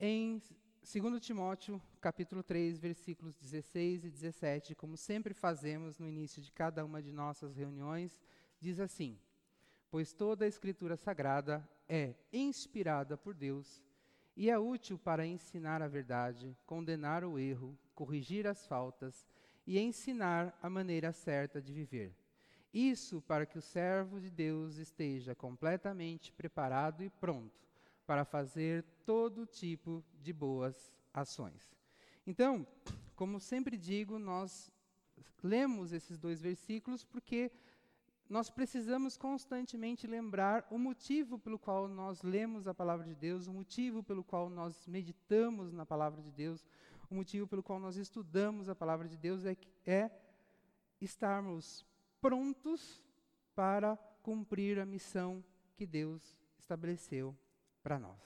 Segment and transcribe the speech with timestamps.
[0.00, 0.40] em
[0.80, 6.84] 2 Timóteo, capítulo 3, versículos 16 e 17, como sempre fazemos no início de cada
[6.84, 8.20] uma de nossas reuniões,
[8.60, 9.18] diz assim:
[9.90, 13.82] Pois toda a Escritura Sagrada é inspirada por Deus
[14.36, 19.26] e é útil para ensinar a verdade, condenar o erro, corrigir as faltas
[19.66, 22.14] e ensinar a maneira certa de viver.
[22.72, 27.67] Isso para que o servo de Deus esteja completamente preparado e pronto
[28.08, 31.76] para fazer todo tipo de boas ações.
[32.26, 32.66] Então,
[33.14, 34.72] como sempre digo, nós
[35.42, 37.52] lemos esses dois versículos porque
[38.26, 43.52] nós precisamos constantemente lembrar o motivo pelo qual nós lemos a palavra de Deus, o
[43.52, 46.66] motivo pelo qual nós meditamos na palavra de Deus,
[47.10, 50.10] o motivo pelo qual nós estudamos a palavra de Deus é, é
[50.98, 51.84] estarmos
[52.22, 53.02] prontos
[53.54, 55.44] para cumprir a missão
[55.76, 57.36] que Deus estabeleceu
[57.88, 58.20] para nós.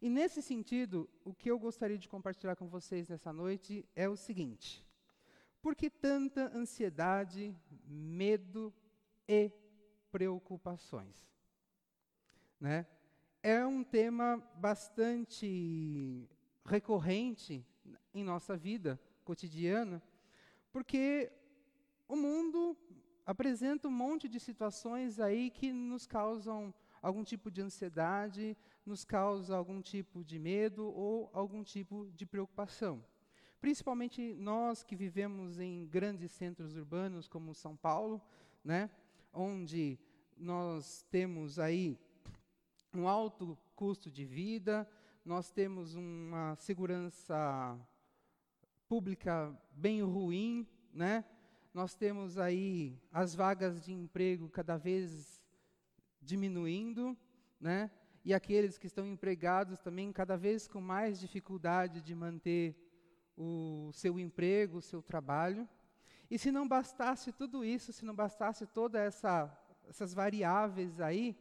[0.00, 4.16] E nesse sentido, o que eu gostaria de compartilhar com vocês nessa noite é o
[4.16, 4.82] seguinte:
[5.60, 7.54] por que tanta ansiedade,
[7.86, 8.72] medo
[9.28, 9.52] e
[10.10, 11.14] preocupações?
[12.58, 12.86] Né?
[13.42, 16.26] É um tema bastante
[16.64, 17.62] recorrente
[18.14, 20.02] em nossa vida cotidiana,
[20.72, 21.30] porque
[22.08, 22.74] o mundo
[23.26, 29.56] apresenta um monte de situações aí que nos causam algum tipo de ansiedade, nos causa
[29.56, 33.04] algum tipo de medo ou algum tipo de preocupação.
[33.60, 38.20] Principalmente nós que vivemos em grandes centros urbanos como São Paulo,
[38.64, 38.90] né,
[39.32, 39.98] onde
[40.36, 41.98] nós temos aí
[42.94, 44.88] um alto custo de vida,
[45.24, 47.78] nós temos uma segurança
[48.88, 51.24] pública bem ruim, né?
[51.72, 55.40] Nós temos aí as vagas de emprego cada vez
[56.20, 57.16] diminuindo,
[57.60, 57.90] né?
[58.24, 62.76] E aqueles que estão empregados também cada vez com mais dificuldade de manter
[63.36, 65.68] o seu emprego, o seu trabalho.
[66.30, 69.50] E se não bastasse tudo isso, se não bastasse todas essa,
[69.88, 71.34] essas variáveis aí,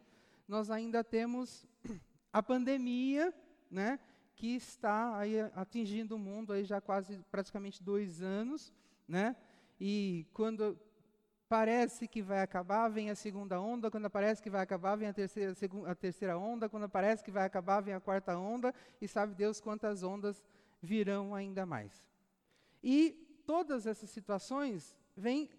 [0.48, 1.68] nós ainda temos
[2.32, 3.34] a pandemia,
[3.70, 4.00] né,
[4.36, 8.74] que está aí atingindo o mundo aí já quase praticamente dois anos,
[9.06, 9.36] né?
[9.80, 10.80] E quando
[11.50, 15.14] parece que vai acabar, vem a segunda onda, quando parece que vai acabar, vem a
[15.14, 15.54] terceira,
[15.88, 19.60] a terceira onda, quando parece que vai acabar, vem a quarta onda, e sabe Deus
[19.60, 20.46] quantas ondas
[20.80, 22.06] virão ainda mais.
[22.84, 25.50] E todas essas situações vêm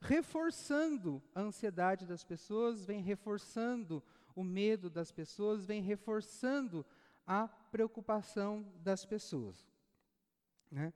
[0.00, 4.04] reforçando a ansiedade das pessoas, vêm reforçando
[4.36, 6.84] o medo das pessoas, vêm reforçando
[7.26, 9.66] a preocupação das pessoas.
[10.70, 10.92] Né?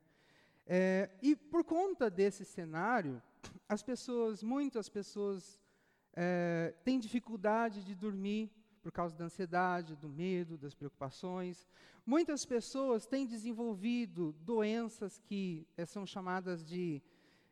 [0.67, 3.21] É, e por conta desse cenário,
[3.73, 5.59] as pessoas, muitas pessoas,
[6.13, 8.51] é, têm dificuldade de dormir
[8.83, 11.67] por causa da ansiedade, do medo, das preocupações.
[12.05, 17.03] Muitas pessoas têm desenvolvido doenças que é, são chamadas de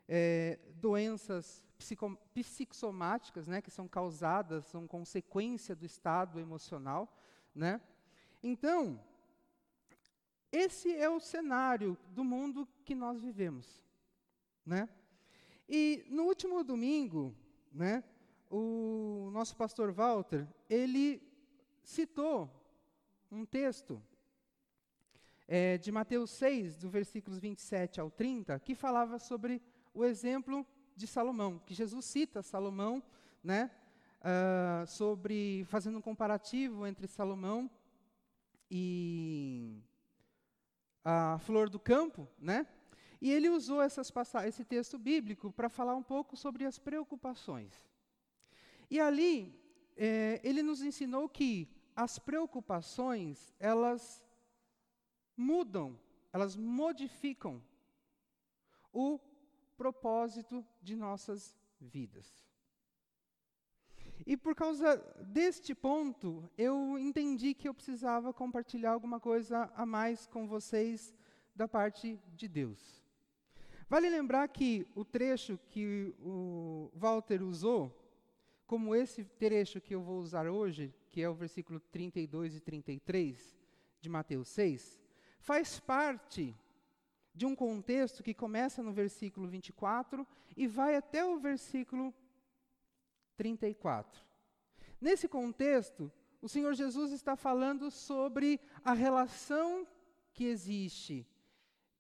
[0.07, 7.17] é, doenças psico psicossomáticas, né, que são causadas, são consequência do estado emocional.
[7.55, 7.81] Né?
[8.43, 9.03] Então,
[10.53, 13.83] esse é o cenário do mundo que nós vivemos.
[14.67, 14.87] Né?
[15.73, 17.33] E no último domingo,
[17.73, 18.03] né,
[18.51, 21.23] o nosso pastor Walter, ele
[21.81, 22.51] citou
[23.31, 24.03] um texto
[25.47, 29.63] é, de Mateus 6, do versículos 27 ao 30, que falava sobre
[29.95, 30.67] o exemplo
[30.97, 33.01] de Salomão, que Jesus cita Salomão,
[33.41, 33.71] né,
[34.23, 37.71] uh, sobre fazendo um comparativo entre Salomão
[38.69, 39.81] e
[41.05, 42.67] a flor do campo, né?
[43.21, 47.75] E ele usou esse texto bíblico para falar um pouco sobre as preocupações.
[48.91, 49.55] E ali,
[49.97, 54.25] é, ele nos ensinou que as preocupações, elas
[55.37, 55.99] mudam,
[56.33, 57.63] elas modificam
[58.93, 59.21] o
[59.77, 62.45] propósito de nossas vidas.
[64.27, 70.27] E por causa deste ponto, eu entendi que eu precisava compartilhar alguma coisa a mais
[70.27, 71.15] com vocês
[71.55, 73.00] da parte de Deus.
[73.91, 77.93] Vale lembrar que o trecho que o Walter usou,
[78.65, 83.59] como esse trecho que eu vou usar hoje, que é o versículo 32 e 33
[84.01, 84.97] de Mateus 6,
[85.41, 86.57] faz parte
[87.35, 90.25] de um contexto que começa no versículo 24
[90.57, 92.15] e vai até o versículo
[93.37, 94.23] 34.
[95.01, 99.85] Nesse contexto, o Senhor Jesus está falando sobre a relação
[100.33, 101.27] que existe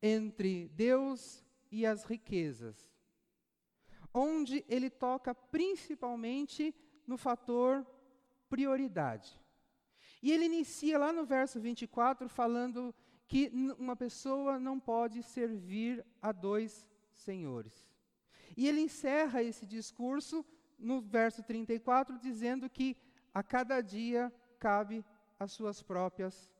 [0.00, 2.90] entre Deus e as riquezas,
[4.12, 6.74] onde ele toca principalmente
[7.06, 7.86] no fator
[8.48, 9.40] prioridade.
[10.22, 12.94] E ele inicia lá no verso 24 falando
[13.26, 17.88] que uma pessoa não pode servir a dois senhores.
[18.56, 20.44] E ele encerra esse discurso
[20.78, 22.96] no verso 34 dizendo que
[23.32, 25.04] a cada dia cabe
[25.38, 26.50] as suas próprias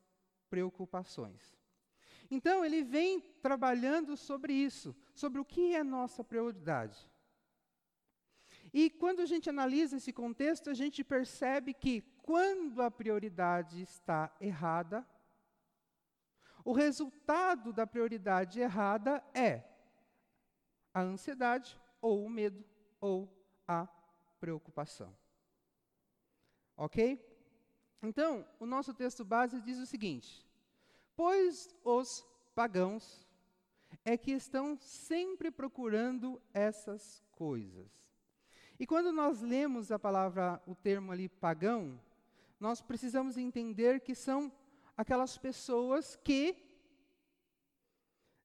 [0.49, 1.60] preocupações.
[2.31, 7.09] Então, ele vem trabalhando sobre isso, sobre o que é nossa prioridade.
[8.73, 14.33] E quando a gente analisa esse contexto, a gente percebe que quando a prioridade está
[14.41, 15.05] errada,
[16.65, 19.65] o resultado da prioridade errada é
[20.95, 22.65] a ansiedade, ou o medo,
[23.01, 23.29] ou
[23.67, 23.89] a
[24.39, 25.17] preocupação.
[26.77, 27.19] Ok?
[28.03, 30.47] Então, o nosso texto base diz o seguinte:
[31.23, 33.29] Pois os pagãos
[34.07, 37.91] é que estão sempre procurando essas coisas.
[38.79, 42.01] E quando nós lemos a palavra, o termo ali pagão,
[42.59, 44.51] nós precisamos entender que são
[44.97, 46.57] aquelas pessoas que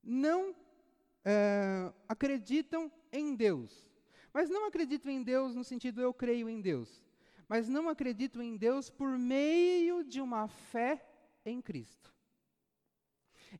[0.03, 0.53] não
[1.23, 3.89] é, acreditam em Deus.
[4.33, 7.01] Mas não acreditam em Deus no sentido eu creio em Deus.
[7.47, 11.01] Mas não acreditam em Deus por meio de uma fé
[11.45, 12.14] em Cristo.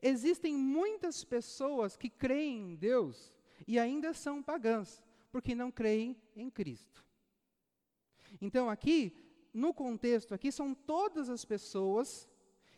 [0.02, 3.34] Existem muitas pessoas que creem em Deus
[3.68, 7.04] e ainda são pagãs, porque não creem em Cristo.
[8.42, 9.16] Então, aqui,
[9.54, 12.30] no contexto aqui, são todas as pessoas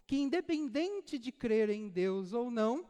[0.06, 2.90] que, independente de crer em Deus ou não,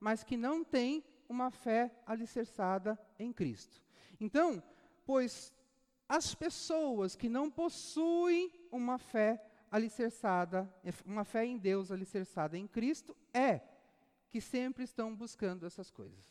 [0.00, 3.82] mas que não têm uma fé alicerçada em Cristo.
[4.20, 4.62] Então,
[5.04, 5.52] pois
[6.08, 9.42] as pessoas que não possuem uma fé
[9.74, 10.72] alicerçada,
[11.04, 13.60] uma fé em Deus alicerçada em Cristo, é
[14.30, 16.24] que sempre estão buscando essas coisas.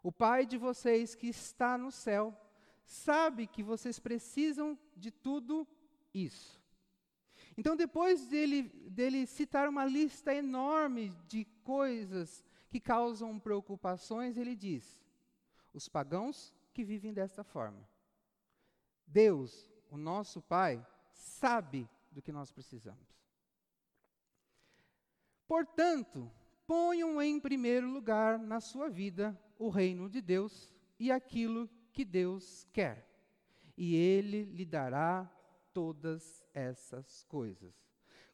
[0.00, 2.32] O Pai de vocês que está no céu
[2.84, 5.66] sabe que vocês precisam de tudo
[6.14, 6.62] isso.
[7.58, 15.04] Então, depois dele, dele citar uma lista enorme de coisas que causam preocupações, ele diz:
[15.74, 17.88] os pagãos que vivem desta forma.
[19.04, 23.20] Deus, o nosso Pai, sabe do que nós precisamos.
[25.46, 26.30] Portanto,
[26.66, 32.66] ponham em primeiro lugar na sua vida o reino de Deus e aquilo que Deus
[32.72, 33.08] quer,
[33.76, 35.28] e Ele lhe dará
[35.72, 37.74] todas essas coisas.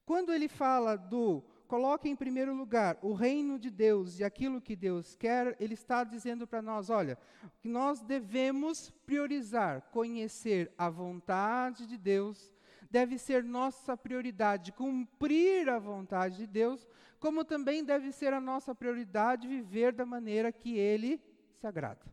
[0.05, 4.77] Quando ele fala do coloque em primeiro lugar o reino de Deus e aquilo que
[4.77, 7.19] Deus quer, ele está dizendo para nós: olha,
[7.61, 12.55] que nós devemos priorizar conhecer a vontade de Deus,
[12.91, 16.87] deve ser nossa prioridade cumprir a vontade de Deus,
[17.19, 21.21] como também deve ser a nossa prioridade viver da maneira que Ele
[21.57, 22.05] se agrada.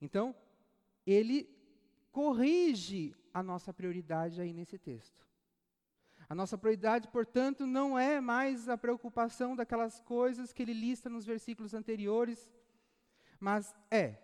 [0.00, 0.34] Então,
[1.06, 1.48] ele
[2.12, 5.24] corrige a nossa prioridade aí nesse texto.
[6.28, 11.24] A nossa prioridade, portanto, não é mais a preocupação daquelas coisas que ele lista nos
[11.24, 12.50] versículos anteriores,
[13.38, 14.18] mas é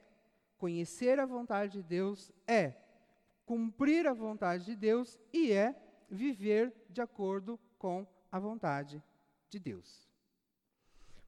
[0.57, 2.75] conhecer a vontade de Deus, é
[3.51, 5.75] cumprir a vontade de Deus e é
[6.09, 9.03] viver de acordo com a vontade
[9.49, 10.09] de Deus.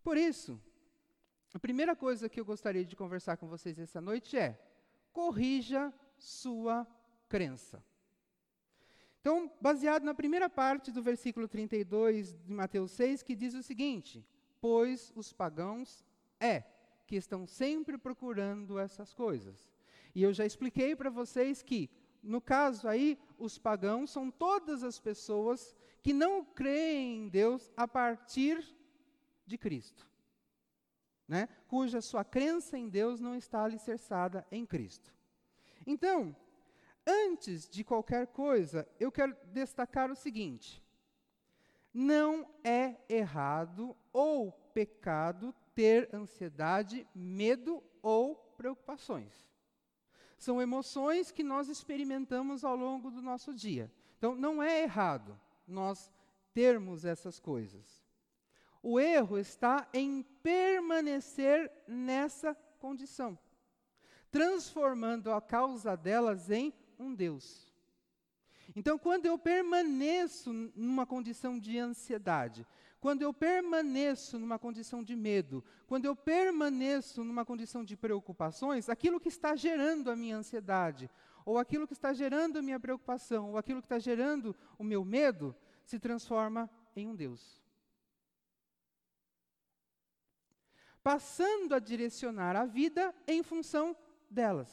[0.04, 0.56] Por isso,
[1.52, 4.56] a primeira coisa que eu gostaria de conversar com vocês essa noite é:
[5.12, 6.86] corrija sua
[7.28, 7.82] crença.
[9.20, 14.24] Então, baseado na primeira parte do versículo 32 de Mateus 6, que diz o seguinte:
[14.60, 16.04] Pois os pagãos
[16.38, 16.62] é
[17.04, 19.72] que estão sempre procurando essas coisas.
[20.14, 21.90] E eu já expliquei para vocês que,
[22.22, 27.86] no caso aí, os pagãos são todas as pessoas que não creem em Deus a
[27.88, 28.64] partir
[29.46, 30.06] de Cristo.
[31.26, 31.48] Né?
[31.66, 35.12] Cuja sua crença em Deus não está alicerçada em Cristo.
[35.86, 36.36] Então,
[37.06, 40.82] Antes de qualquer coisa, eu quero destacar o seguinte:
[41.92, 49.50] não é errado ou pecado ter ansiedade, medo ou preocupações.
[50.42, 53.88] São emoções que nós experimentamos ao longo do nosso dia.
[54.18, 56.10] Então, não é errado nós
[56.52, 58.04] termos essas coisas.
[58.82, 63.38] O erro está em permanecer nessa condição,
[64.32, 67.72] transformando a causa delas em um Deus.
[68.74, 72.66] Então, quando eu permaneço numa condição de ansiedade,
[73.02, 79.18] quando eu permaneço numa condição de medo, quando eu permaneço numa condição de preocupações, aquilo
[79.18, 81.10] que está gerando a minha ansiedade,
[81.44, 85.04] ou aquilo que está gerando a minha preocupação, ou aquilo que está gerando o meu
[85.04, 85.52] medo,
[85.84, 87.60] se transforma em um Deus.
[91.02, 93.96] Passando a direcionar a vida em função
[94.30, 94.70] delas.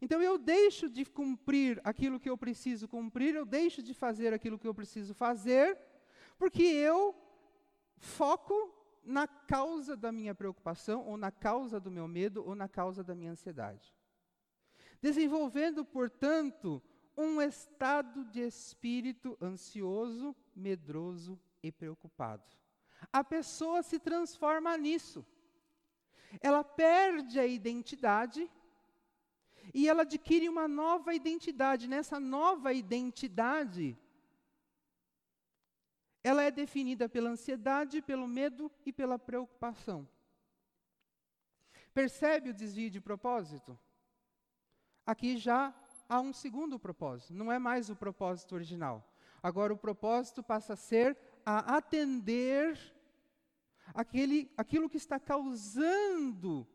[0.00, 4.60] Então eu deixo de cumprir aquilo que eu preciso cumprir, eu deixo de fazer aquilo
[4.60, 5.76] que eu preciso fazer,
[6.38, 7.26] porque eu
[7.98, 8.74] foco
[9.04, 13.14] na causa da minha preocupação, ou na causa do meu medo, ou na causa da
[13.14, 13.94] minha ansiedade.
[15.00, 16.82] Desenvolvendo, portanto,
[17.16, 22.44] um estado de espírito ansioso, medroso e preocupado.
[23.12, 25.24] A pessoa se transforma nisso.
[26.40, 28.50] Ela perde a identidade
[29.72, 31.88] e ela adquire uma nova identidade.
[31.88, 33.96] Nessa nova identidade,
[36.28, 40.06] ela é definida pela ansiedade, pelo medo e pela preocupação.
[41.94, 43.78] Percebe o desvio de propósito?
[45.06, 45.74] Aqui já
[46.06, 49.10] há um segundo propósito, não é mais o propósito original.
[49.42, 51.16] Agora o propósito passa a ser
[51.46, 52.78] a atender
[53.94, 56.68] aquele, aquilo que está causando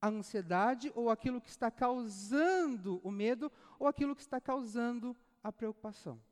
[0.00, 3.50] a ansiedade, ou aquilo que está causando o medo,
[3.80, 6.22] ou aquilo que está causando a preocupação.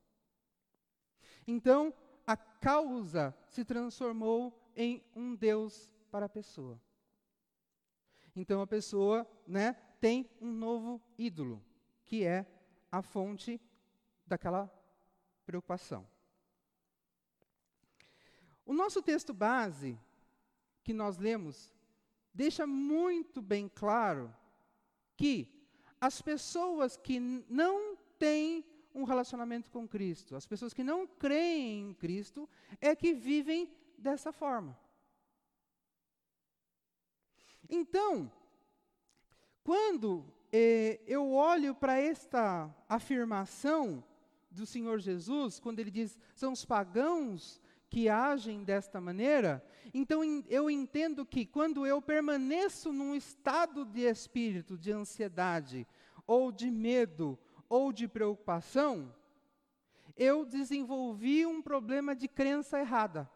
[1.49, 1.92] Então,
[2.26, 6.80] a causa se transformou em um Deus para a pessoa.
[8.34, 11.62] Então a pessoa, né, tem um novo ídolo,
[12.04, 12.46] que é
[12.90, 13.60] a fonte
[14.26, 14.70] daquela
[15.46, 16.06] preocupação.
[18.66, 19.98] O nosso texto base
[20.82, 21.72] que nós lemos
[22.32, 24.34] deixa muito bem claro
[25.16, 25.48] que
[26.00, 28.64] as pessoas que não têm
[28.94, 32.48] um relacionamento com Cristo, as pessoas que não creem em Cristo,
[32.80, 34.78] é que vivem dessa forma.
[37.68, 38.30] Então,
[39.64, 44.04] quando eh, eu olho para esta afirmação
[44.50, 47.60] do Senhor Jesus, quando ele diz, são os pagãos
[47.90, 54.76] que agem desta maneira, então eu entendo que quando eu permaneço num estado de espírito,
[54.76, 55.86] de ansiedade,
[56.26, 59.14] ou de medo, ou de preocupação,
[60.16, 63.28] eu desenvolvi um problema de crença errada.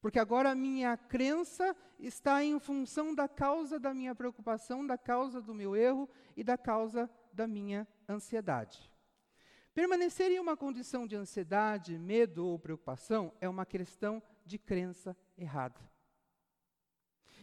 [0.00, 5.40] Porque agora a minha crença está em função da causa da minha preocupação, da causa
[5.40, 8.90] do meu erro e da causa da minha ansiedade.
[9.74, 15.80] Permanecer em uma condição de ansiedade, medo ou preocupação é uma questão de crença errada.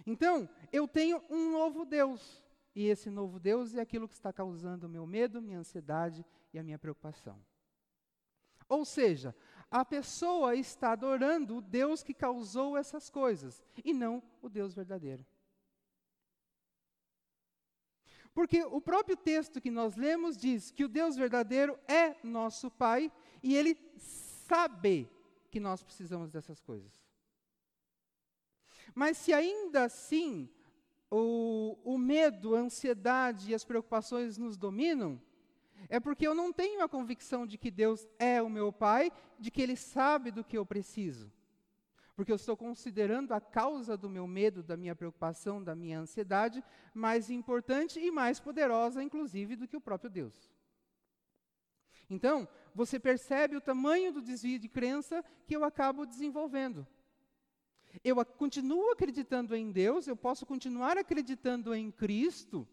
[0.06, 2.43] Então, eu tenho um novo Deus,
[2.76, 6.60] e esse novo Deus é aquilo que está causando o meu medo, minha ansiedade e
[6.60, 7.40] a minha preocupação.
[8.68, 9.36] Ou seja,
[9.70, 15.26] a pessoa está adorando o Deus que causou essas coisas, e não o Deus verdadeiro.
[18.34, 23.12] Porque o próprio texto que nós lemos diz que o Deus verdadeiro é nosso Pai
[23.44, 25.08] e ele sabe
[25.52, 27.00] que nós precisamos dessas coisas.
[28.96, 30.50] Mas se ainda assim
[31.16, 35.22] o, o medo, a ansiedade e as preocupações nos dominam,
[35.90, 39.52] é porque eu não tenho a convicção de que Deus é o meu Pai, de
[39.52, 41.32] que Ele sabe do que eu preciso
[42.16, 46.64] porque eu estou considerando a causa do meu medo, da minha preocupação, da minha ansiedade,
[46.94, 50.52] mais importante e mais poderosa, inclusive, do que o próprio Deus.
[52.10, 56.86] Então, você percebe o tamanho do desvio de crença que eu acabo desenvolvendo.
[58.02, 62.68] Eu continuo acreditando em Deus, eu posso continuar acreditando em Cristo,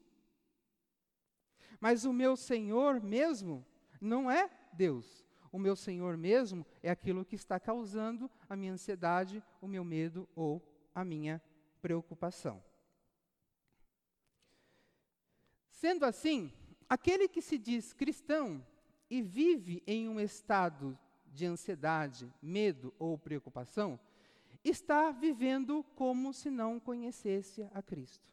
[1.80, 3.66] mas o meu Senhor mesmo
[4.00, 5.26] não é Deus.
[5.52, 10.28] O meu Senhor mesmo é aquilo que está causando a minha ansiedade, o meu medo
[10.36, 10.62] ou
[10.94, 11.42] a minha
[11.82, 12.62] preocupação.
[15.70, 16.52] Sendo assim,
[16.88, 18.64] aquele que se diz cristão
[19.08, 20.96] e vive em um estado
[21.26, 23.98] de ansiedade, medo ou preocupação,
[24.64, 28.30] está vivendo como se não conhecesse a Cristo.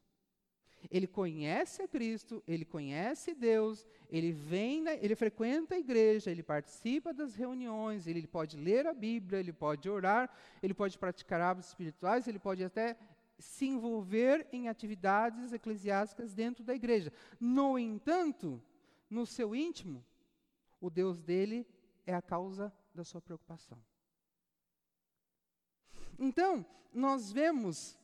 [0.91, 7.13] Ele conhece a Cristo, ele conhece Deus, ele vem, ele frequenta a igreja, ele participa
[7.13, 10.29] das reuniões, ele pode ler a Bíblia, ele pode orar,
[10.61, 12.95] ele pode praticar hábitos espirituais, ele pode até
[13.39, 17.11] se envolver em atividades eclesiásticas dentro da igreja.
[17.39, 18.61] No entanto,
[19.09, 20.05] no seu íntimo,
[20.79, 21.65] o Deus dele
[22.05, 23.77] é a causa da sua preocupação.
[26.17, 27.97] Então, nós vemos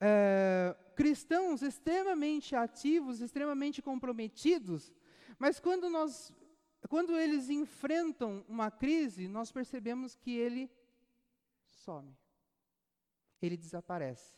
[0.00, 4.92] é, cristãos extremamente ativos, extremamente comprometidos,
[5.38, 6.32] mas quando nós
[6.88, 10.70] quando eles enfrentam uma crise, nós percebemos que ele
[11.66, 12.14] some.
[13.40, 14.36] Ele desaparece.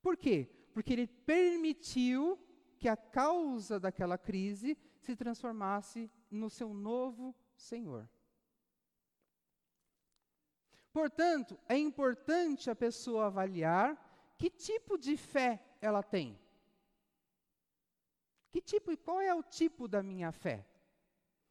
[0.00, 0.50] Por quê?
[0.72, 2.38] Porque ele permitiu
[2.78, 8.08] que a causa daquela crise se transformasse no seu novo Senhor.
[10.94, 14.00] Portanto, é importante a pessoa avaliar
[14.38, 16.38] que tipo de fé ela tem.
[18.52, 20.64] Que tipo e qual é o tipo da minha fé?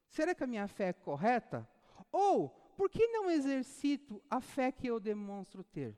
[0.07, 1.69] Será que a minha fé é correta?
[2.09, 2.47] Ou
[2.77, 5.93] por que não exercito a fé que eu demonstro ter?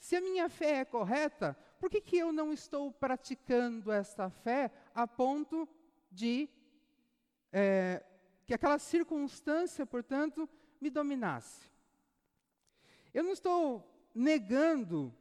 [0.00, 4.72] Se a minha fé é correta, por que, que eu não estou praticando esta fé
[4.92, 5.68] a ponto
[6.10, 6.48] de
[7.52, 8.04] é,
[8.44, 10.48] que aquela circunstância, portanto,
[10.82, 11.70] me dominasse?
[13.14, 15.14] Eu não estou negando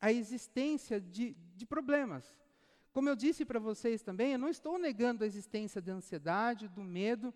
[0.00, 2.24] a existência de, de problemas.
[2.92, 6.82] Como eu disse para vocês também, eu não estou negando a existência da ansiedade, do
[6.82, 7.32] medo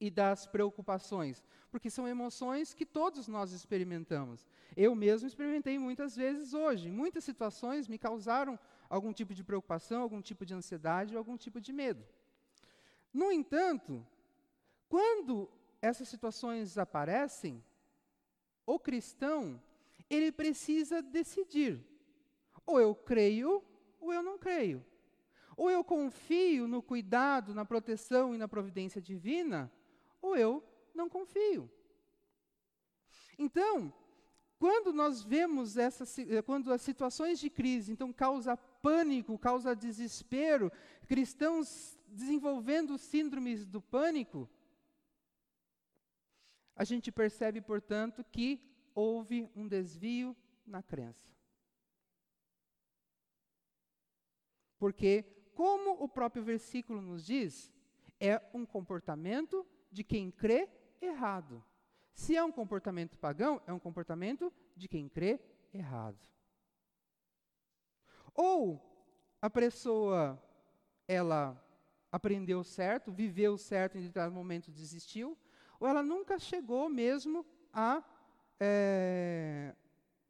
[0.00, 4.46] e das preocupações, porque são emoções que todos nós experimentamos.
[4.76, 6.90] Eu mesmo experimentei muitas vezes hoje.
[6.90, 11.60] Muitas situações me causaram algum tipo de preocupação, algum tipo de ansiedade ou algum tipo
[11.60, 12.04] de medo.
[13.12, 14.04] No entanto,
[14.88, 15.50] quando
[15.82, 17.62] essas situações aparecem,
[18.64, 19.60] o cristão,
[20.08, 21.84] ele precisa decidir.
[22.64, 23.62] Ou eu creio,
[24.00, 24.84] ou eu não creio.
[25.56, 29.70] Ou eu confio no cuidado, na proteção e na providência divina,
[30.22, 30.62] ou eu
[30.94, 31.68] não confio.
[33.36, 33.92] Então,
[34.58, 40.70] quando nós vemos essas, eh, quando as situações de crise, então causa pânico, causa desespero,
[41.08, 44.48] cristãos desenvolvendo síndromes do pânico,
[46.74, 48.60] a gente percebe, portanto, que
[48.94, 50.36] houve um desvio
[50.66, 51.30] na crença.
[54.78, 55.22] Porque,
[55.54, 57.72] como o próprio versículo nos diz,
[58.18, 60.68] é um comportamento de quem crê
[61.00, 61.64] errado.
[62.14, 65.40] Se é um comportamento pagão, é um comportamento de quem crê
[65.72, 66.18] errado.
[68.34, 68.80] Ou
[69.40, 70.42] a pessoa,
[71.06, 71.60] ela
[72.10, 75.36] aprendeu certo, viveu certo em determinado momento desistiu,
[75.82, 78.04] ou ela nunca chegou mesmo a,
[78.60, 79.74] é,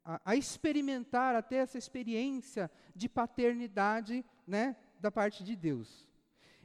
[0.03, 6.09] a, a, experimentar, a ter essa experiência de paternidade né, da parte de Deus.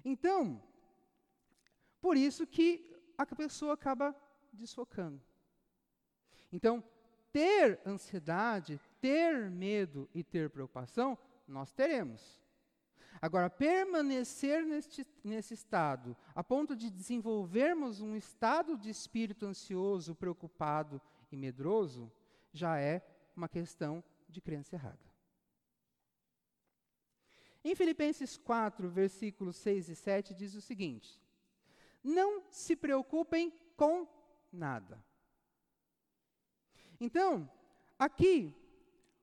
[0.03, 0.63] Então,
[2.01, 4.17] por isso que a pessoa acaba
[4.51, 5.21] desfocando.
[6.51, 6.83] Então,
[7.31, 12.41] ter ansiedade, ter medo e ter preocupação, nós teremos.
[13.21, 21.01] Agora, permanecer neste, nesse estado, a ponto de desenvolvermos um estado de espírito ansioso, preocupado
[21.31, 22.11] e medroso,
[22.53, 23.03] já é
[23.35, 25.09] uma questão de crença errada.
[27.65, 31.21] Em Filipenses 4, versículos 6 e 7, diz o seguinte:
[32.03, 34.07] Não se preocupem com
[34.53, 35.05] nada.
[37.01, 37.51] Então,
[37.99, 38.55] aqui,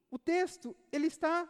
[0.09, 1.49] o texto, ele está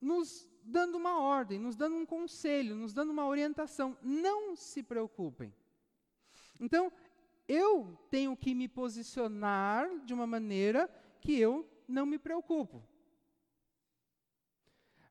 [0.00, 3.96] nos dando uma ordem, nos dando um conselho, nos dando uma orientação.
[4.00, 5.52] Não se preocupem.
[6.58, 6.90] Então,
[7.48, 10.88] eu tenho que me posicionar de uma maneira
[11.20, 12.82] que eu não me preocupo.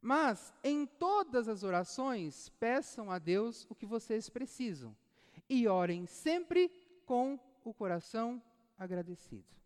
[0.02, 4.96] Mas, em todas as orações, peçam a Deus o que vocês precisam.
[5.50, 6.70] E orem sempre
[7.06, 8.42] com o coração
[8.78, 9.60] agradecido.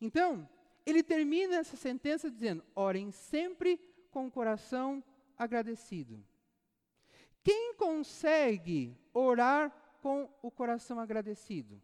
[0.00, 0.48] Então,
[0.84, 5.02] ele termina essa sentença dizendo: orem sempre com o coração
[5.36, 6.24] agradecido.
[7.42, 9.70] Quem consegue orar
[10.02, 11.80] com o coração agradecido?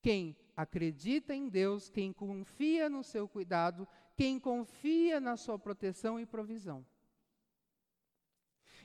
[0.00, 6.26] Quem acredita em Deus, quem confia no seu cuidado, quem confia na sua proteção e
[6.26, 6.86] provisão.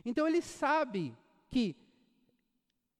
[0.03, 1.15] Então ele sabe
[1.49, 1.75] que,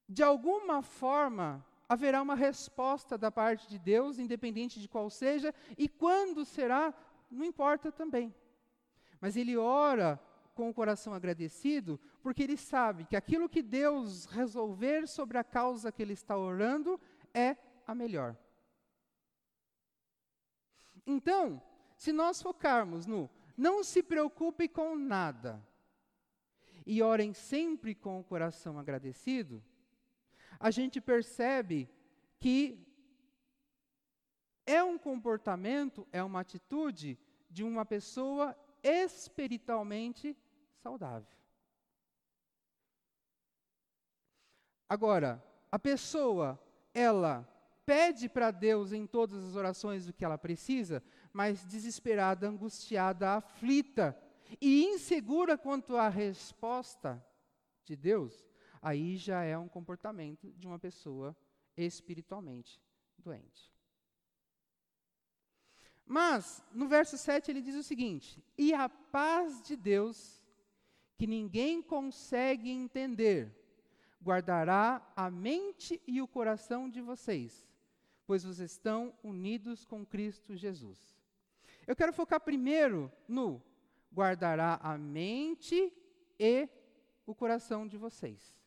[0.07, 5.87] de alguma forma, haverá uma resposta da parte de Deus, independente de qual seja, e
[5.87, 6.93] quando será,
[7.31, 8.33] não importa também.
[9.19, 10.19] Mas ele ora
[10.53, 15.91] com o coração agradecido, porque ele sabe que aquilo que Deus resolver sobre a causa
[15.91, 16.99] que ele está orando
[17.33, 17.55] é
[17.87, 18.35] a melhor.
[21.05, 21.61] Então,
[21.95, 25.61] se nós focarmos no não se preocupe com nada
[26.85, 29.61] e orem sempre com o coração agradecido,
[30.57, 31.89] a gente percebe
[32.39, 32.85] que
[34.65, 40.37] é um comportamento, é uma atitude de uma pessoa espiritualmente
[40.81, 41.37] saudável.
[44.87, 46.59] Agora, a pessoa,
[46.93, 47.47] ela
[47.85, 54.17] pede para Deus em todas as orações o que ela precisa, mas desesperada, angustiada, aflita
[54.59, 57.23] e insegura quanto à resposta
[57.83, 58.47] de Deus,
[58.81, 61.35] aí já é um comportamento de uma pessoa
[61.75, 62.81] espiritualmente
[63.17, 63.71] doente.
[66.11, 70.43] Mas, no verso 7, ele diz o seguinte: E a paz de Deus,
[71.15, 73.55] que ninguém consegue entender,
[74.19, 77.69] guardará a mente e o coração de vocês,
[78.25, 81.15] pois vocês estão unidos com Cristo Jesus.
[81.85, 83.61] Eu quero focar primeiro no
[84.11, 85.93] guardará a mente
[86.39, 86.67] e
[87.23, 88.57] o coração de vocês.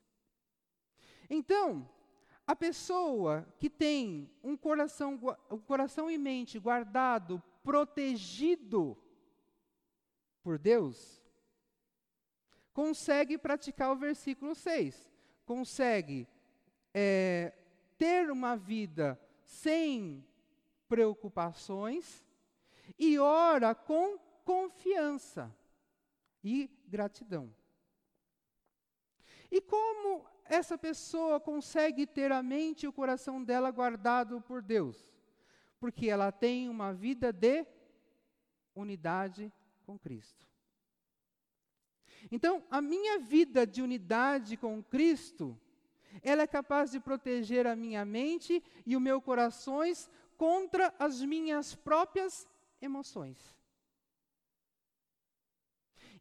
[1.28, 1.90] Então,
[2.52, 5.18] a pessoa que tem um coração,
[5.50, 8.94] um coração e mente guardado, protegido
[10.42, 11.24] por Deus,
[12.74, 15.10] consegue praticar o versículo 6.
[15.46, 16.28] Consegue
[16.92, 17.54] é,
[17.96, 20.22] ter uma vida sem
[20.86, 22.22] preocupações
[22.98, 25.50] e ora com confiança
[26.44, 27.50] e gratidão.
[29.50, 35.08] E como essa pessoa consegue ter a mente e o coração dela guardado por Deus?
[35.78, 37.66] Porque ela tem uma vida de
[38.74, 39.52] unidade
[39.84, 40.46] com Cristo.
[42.30, 45.58] Então, a minha vida de unidade com Cristo,
[46.22, 51.74] ela é capaz de proteger a minha mente e o meu corações contra as minhas
[51.74, 52.46] próprias
[52.80, 53.56] emoções.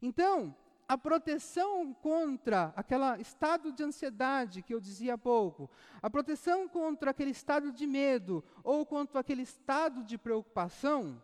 [0.00, 0.56] Então,
[0.92, 5.70] a proteção contra aquele estado de ansiedade que eu dizia há pouco,
[6.02, 11.22] a proteção contra aquele estado de medo ou contra aquele estado de preocupação,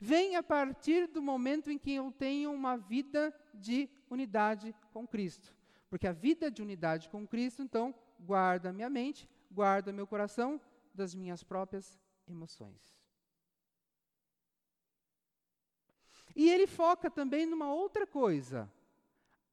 [0.00, 5.54] vem a partir do momento em que eu tenho uma vida de unidade com Cristo.
[5.90, 10.58] Porque a vida de unidade com Cristo, então, guarda minha mente, guarda meu coração
[10.94, 12.97] das minhas próprias emoções.
[16.38, 18.72] E ele foca também numa outra coisa.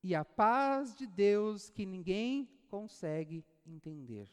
[0.04, 4.30] E a paz de Deus que ninguém consegue entender.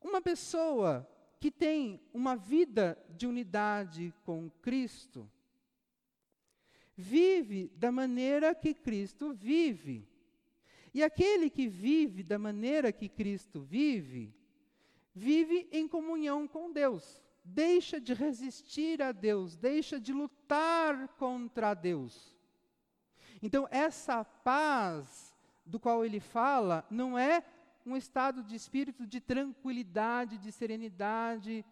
[0.00, 1.04] Uma pessoa
[1.40, 5.28] que tem uma vida de unidade com Cristo,
[6.96, 10.08] vive da maneira que Cristo vive.
[10.94, 14.32] E aquele que vive da maneira que Cristo vive,
[15.12, 17.20] vive em comunhão com Deus.
[17.44, 22.36] Deixa de resistir a Deus, deixa de lutar contra Deus.
[23.42, 27.42] Então, essa paz do qual ele fala não é
[27.84, 31.64] um estado de espírito de tranquilidade, de serenidade,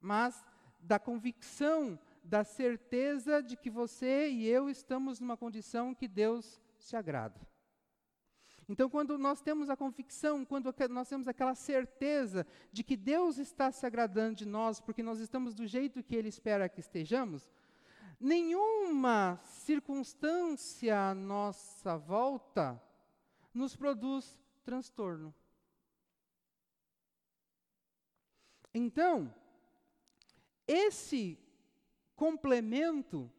[0.00, 0.44] mas
[0.80, 6.96] da convicção, da certeza de que você e eu estamos numa condição que Deus se
[6.96, 7.40] agrada.
[8.68, 13.70] Então, quando nós temos a convicção, quando nós temos aquela certeza de que Deus está
[13.70, 17.48] se agradando de nós, porque nós estamos do jeito que Ele espera que estejamos,
[18.18, 22.82] nenhuma circunstância à nossa volta
[23.54, 25.32] nos produz transtorno.
[28.74, 29.32] Então,
[30.66, 31.38] esse
[32.16, 33.30] complemento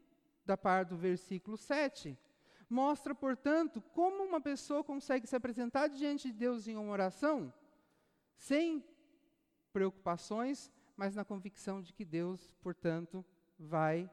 [0.46, 2.18] da parte do versículo 7
[2.69, 7.53] mostra, portanto, como uma pessoa consegue se apresentar diante de Deus em uma oração
[8.36, 8.84] sem
[9.71, 13.25] preocupações, mas na convicção de que Deus, portanto,
[13.58, 14.10] vai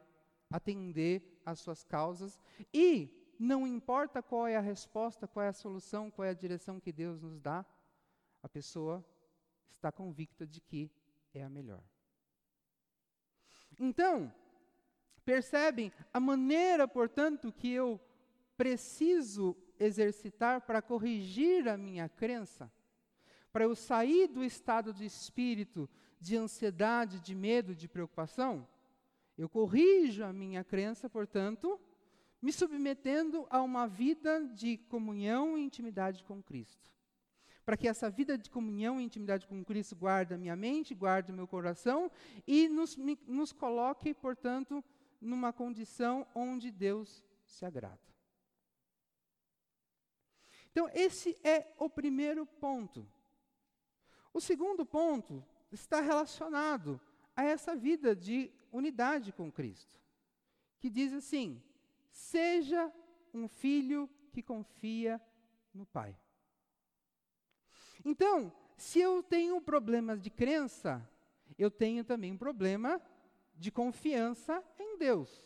[0.50, 2.40] atender às suas causas
[2.72, 6.78] e não importa qual é a resposta, qual é a solução, qual é a direção
[6.78, 7.64] que Deus nos dá,
[8.42, 9.04] a pessoa
[9.68, 10.90] está convicta de que
[11.32, 11.82] é a melhor.
[13.78, 14.32] Então,
[15.24, 18.00] percebem a maneira, portanto, que eu
[18.56, 22.70] preciso exercitar para corrigir a minha crença?
[23.52, 25.88] Para eu sair do estado de espírito
[26.20, 28.66] de ansiedade, de medo, de preocupação?
[29.36, 31.80] Eu corrijo a minha crença, portanto,
[32.40, 36.92] me submetendo a uma vida de comunhão e intimidade com Cristo.
[37.64, 41.32] Para que essa vida de comunhão e intimidade com Cristo guarde a minha mente, guarde
[41.32, 42.10] o meu coração
[42.46, 44.84] e nos, me, nos coloque, portanto,
[45.20, 48.13] numa condição onde Deus se agrada.
[50.74, 53.06] Então, esse é o primeiro ponto.
[54.32, 57.00] O segundo ponto está relacionado
[57.36, 60.00] a essa vida de unidade com Cristo,
[60.80, 61.62] que diz assim:
[62.10, 62.92] Seja
[63.32, 65.22] um filho que confia
[65.72, 66.18] no Pai.
[68.04, 71.08] Então, se eu tenho um problema de crença,
[71.56, 73.00] eu tenho também um problema
[73.54, 75.40] de confiança em Deus.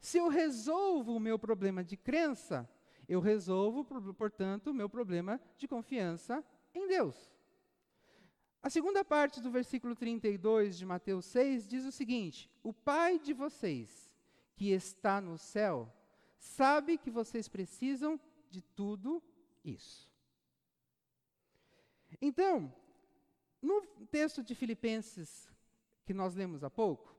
[0.00, 2.68] Se eu resolvo o meu problema de crença,
[3.08, 7.32] eu resolvo, portanto, o meu problema de confiança em Deus.
[8.62, 13.34] A segunda parte do versículo 32 de Mateus 6 diz o seguinte: O Pai de
[13.34, 14.10] vocês
[14.56, 15.92] que está no céu
[16.38, 18.18] sabe que vocês precisam
[18.50, 19.22] de tudo
[19.64, 20.10] isso.
[22.20, 22.72] Então,
[23.60, 25.50] no texto de Filipenses
[26.06, 27.14] que nós lemos há pouco,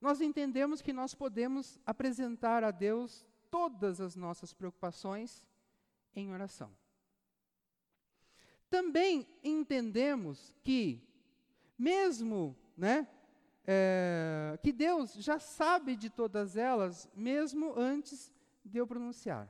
[0.00, 5.46] nós entendemos que nós podemos apresentar a Deus todas as nossas preocupações
[6.16, 6.76] em oração.
[8.68, 11.00] Também entendemos que,
[11.78, 13.06] mesmo né,
[13.64, 18.32] é, que Deus já sabe de todas elas, mesmo antes
[18.64, 19.48] de eu pronunciar.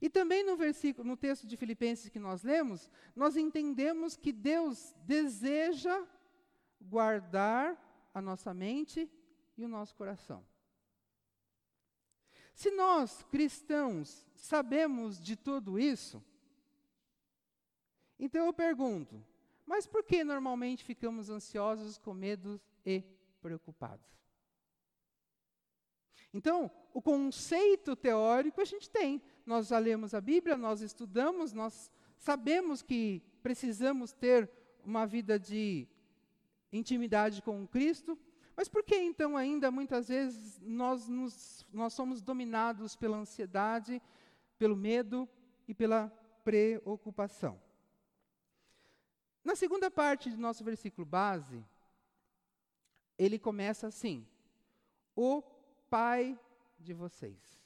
[0.00, 4.94] E também no versículo, no texto de Filipenses que nós lemos, nós entendemos que Deus
[5.04, 6.06] deseja
[6.80, 7.76] guardar
[8.14, 9.10] a nossa mente
[9.58, 10.42] e o nosso coração.
[12.56, 16.24] Se nós, cristãos, sabemos de tudo isso,
[18.18, 19.22] então eu pergunto:
[19.66, 23.04] mas por que normalmente ficamos ansiosos, com medo e
[23.42, 24.08] preocupados?
[26.32, 29.20] Então, o conceito teórico a gente tem.
[29.44, 34.50] Nós já lemos a Bíblia, nós estudamos, nós sabemos que precisamos ter
[34.82, 35.86] uma vida de
[36.72, 38.18] intimidade com Cristo,
[38.56, 44.00] mas por que então ainda muitas vezes nós, nos, nós somos dominados pela ansiedade,
[44.58, 45.28] pelo medo
[45.68, 46.08] e pela
[46.42, 47.60] preocupação?
[49.44, 51.62] Na segunda parte do nosso versículo base,
[53.18, 54.26] ele começa assim:
[55.14, 55.42] O
[55.90, 56.38] Pai
[56.80, 57.62] de vocês.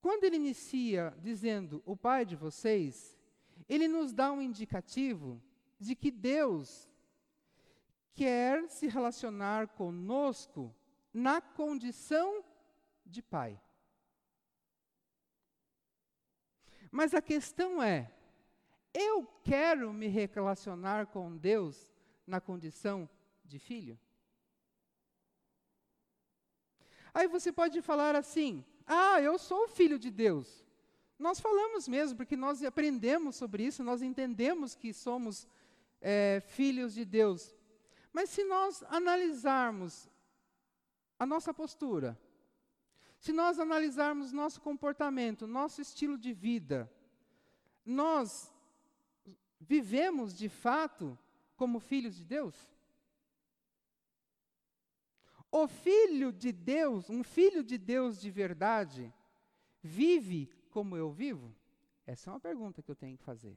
[0.00, 3.18] Quando ele inicia dizendo o Pai de vocês,
[3.68, 5.40] ele nos dá um indicativo
[5.78, 6.87] de que Deus
[8.18, 10.74] quer se relacionar conosco
[11.14, 12.44] na condição
[13.06, 13.60] de Pai.
[16.90, 18.10] Mas a questão é:
[18.92, 21.94] eu quero me relacionar com Deus
[22.26, 23.08] na condição
[23.44, 23.96] de filho?
[27.14, 30.66] Aí você pode falar assim: ah, eu sou filho de Deus.
[31.16, 35.46] Nós falamos mesmo, porque nós aprendemos sobre isso, nós entendemos que somos
[36.00, 37.54] é, filhos de Deus.
[38.12, 40.08] Mas se nós analisarmos
[41.18, 42.18] a nossa postura,
[43.18, 46.90] se nós analisarmos nosso comportamento, nosso estilo de vida,
[47.84, 48.52] nós
[49.60, 51.18] vivemos de fato
[51.56, 52.54] como filhos de Deus?
[55.50, 59.12] O filho de Deus, um filho de Deus de verdade,
[59.82, 61.54] vive como eu vivo?
[62.06, 63.56] Essa é uma pergunta que eu tenho que fazer.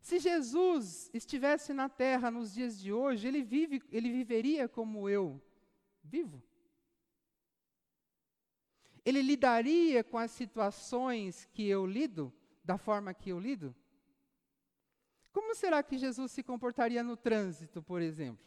[0.00, 5.40] Se Jesus estivesse na terra nos dias de hoje, ele, vive, ele viveria como eu
[6.02, 6.42] vivo?
[9.04, 12.32] Ele lidaria com as situações que eu lido
[12.64, 13.74] da forma que eu lido?
[15.32, 18.44] Como será que Jesus se comportaria no trânsito, por exemplo?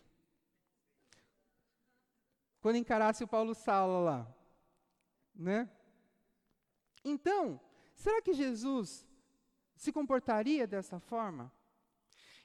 [2.61, 4.35] Quando encarasse o Paulo Sala lá,
[5.35, 5.69] né?
[7.03, 7.59] Então,
[7.95, 9.05] será que Jesus
[9.83, 11.51] se comportaria dessa forma?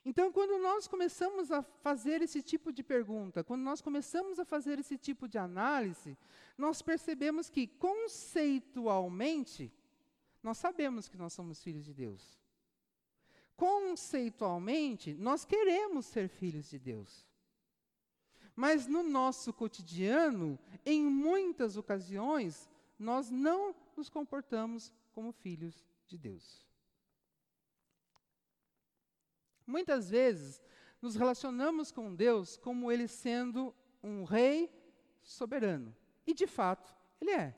[0.04, 4.78] Então, quando nós começamos a fazer esse tipo de pergunta, quando nós começamos a fazer
[4.78, 6.16] esse tipo de análise,
[6.56, 9.72] nós percebemos que, conceitualmente,
[10.42, 12.38] nós sabemos que nós somos filhos de Deus.
[13.56, 17.26] Conceitualmente, nós queremos ser filhos de Deus.
[18.54, 26.67] Mas no nosso cotidiano, em muitas ocasiões, nós não nos comportamos como filhos de Deus.
[29.68, 30.62] Muitas vezes,
[31.00, 34.72] nos relacionamos com Deus como Ele sendo um rei
[35.22, 35.94] soberano.
[36.26, 37.54] E, de fato, Ele é.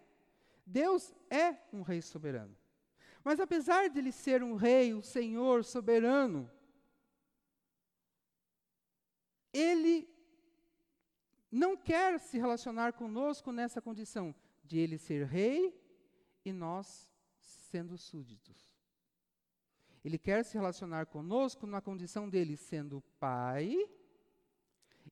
[0.67, 2.57] Deus é um rei soberano.
[3.23, 6.51] Mas apesar de ele ser um rei, um senhor soberano,
[9.53, 10.09] ele
[11.51, 15.79] não quer se relacionar conosco nessa condição de ele ser rei
[16.45, 18.70] e nós sendo súditos.
[20.05, 23.77] Ele quer se relacionar conosco na condição dele sendo pai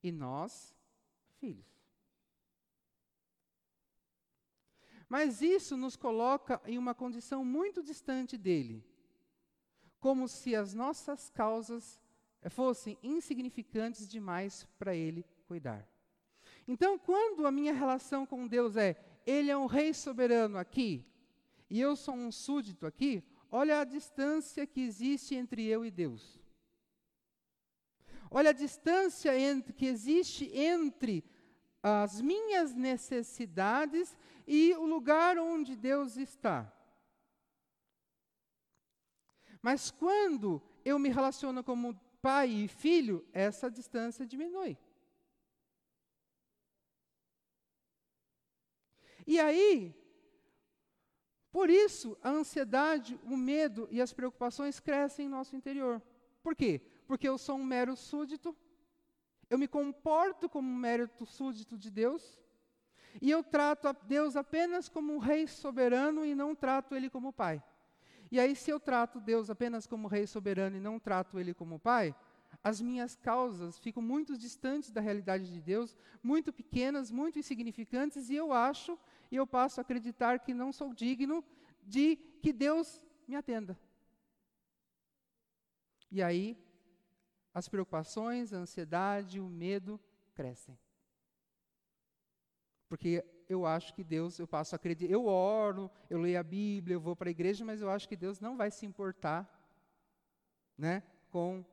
[0.03, 0.74] e nós
[1.38, 1.66] filhos.
[5.09, 8.85] Mas isso nos coloca em uma condição muito distante dele,
[9.98, 11.98] como se as nossas causas
[12.51, 15.88] fossem insignificantes demais para ele cuidar.
[16.66, 21.05] Então, quando a minha relação com Deus é, ele é um rei soberano aqui,
[21.70, 26.38] e eu sou um súdito aqui, olha a distância que existe entre eu e Deus.
[28.30, 31.24] Olha a distância entre, que existe entre
[31.82, 36.70] as minhas necessidades e o lugar onde Deus está.
[39.62, 44.76] Mas quando eu me relaciono como pai e filho, essa distância diminui.
[49.26, 49.94] E aí,
[51.59, 56.01] por isso, a ansiedade, o medo e as preocupações crescem em nosso interior.
[56.40, 56.81] Por quê?
[57.05, 58.57] Porque eu sou um mero súdito
[59.51, 62.38] eu me comporto como um mérito súdito de Deus,
[63.21, 67.33] e eu trato a Deus apenas como um rei soberano e não trato ele como
[67.33, 67.61] pai.
[68.31, 71.79] E aí, se eu trato Deus apenas como Rei soberano e não trato Ele como
[71.79, 72.14] Pai,
[72.62, 78.35] as minhas causas ficam muito distantes da realidade de Deus, muito pequenas, muito insignificantes, e
[78.35, 78.99] eu acho
[79.31, 81.45] e eu passo a acreditar que não sou digno
[81.83, 83.79] de que Deus me atenda.
[86.11, 86.57] E aí,
[87.53, 90.01] as preocupações, a ansiedade, o medo
[90.35, 90.79] crescem.
[92.88, 96.95] Porque eu acho que Deus, eu passo a acreditar, eu oro, eu leio a Bíblia,
[96.95, 99.47] eu vou para a igreja, mas eu acho que Deus não vai se importar,
[100.77, 101.64] né, com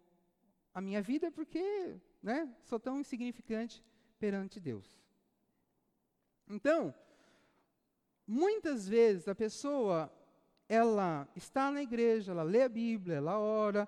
[0.73, 3.83] a minha vida, porque, né, sou tão insignificante
[4.19, 4.99] perante Deus.
[6.47, 6.93] Então,
[8.27, 10.11] muitas vezes a pessoa,
[10.67, 13.87] ela está na igreja, ela lê a Bíblia, ela ora,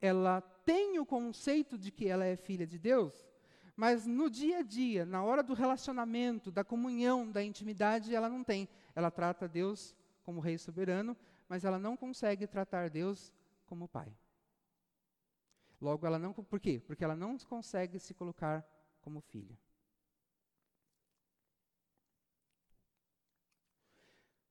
[0.00, 3.26] ela tem o conceito de que ela é filha de Deus,
[3.74, 8.42] mas no dia a dia, na hora do relacionamento, da comunhão, da intimidade, ela não
[8.42, 8.68] tem.
[8.92, 11.16] Ela trata Deus como rei soberano,
[11.48, 13.32] mas ela não consegue tratar Deus
[13.66, 14.12] como pai.
[15.80, 16.32] Logo, ela não.
[16.32, 16.82] Por quê?
[16.84, 18.66] Porque ela não consegue se colocar
[19.00, 19.56] como filha.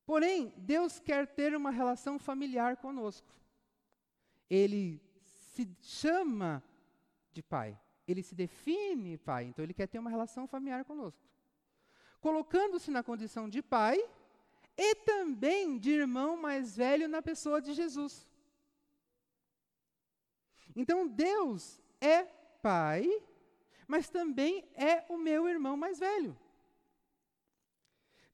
[0.07, 3.27] Porém, Deus quer ter uma relação familiar conosco.
[4.49, 5.01] Ele
[5.53, 6.63] se chama
[7.33, 7.77] de pai.
[8.07, 9.43] Ele se define pai.
[9.43, 11.21] Então, ele quer ter uma relação familiar conosco.
[12.21, 14.01] Colocando-se na condição de pai
[14.77, 18.25] e também de irmão mais velho na pessoa de Jesus.
[20.73, 22.23] Então, Deus é
[22.61, 23.05] pai,
[23.85, 26.33] mas também é o meu irmão mais velho.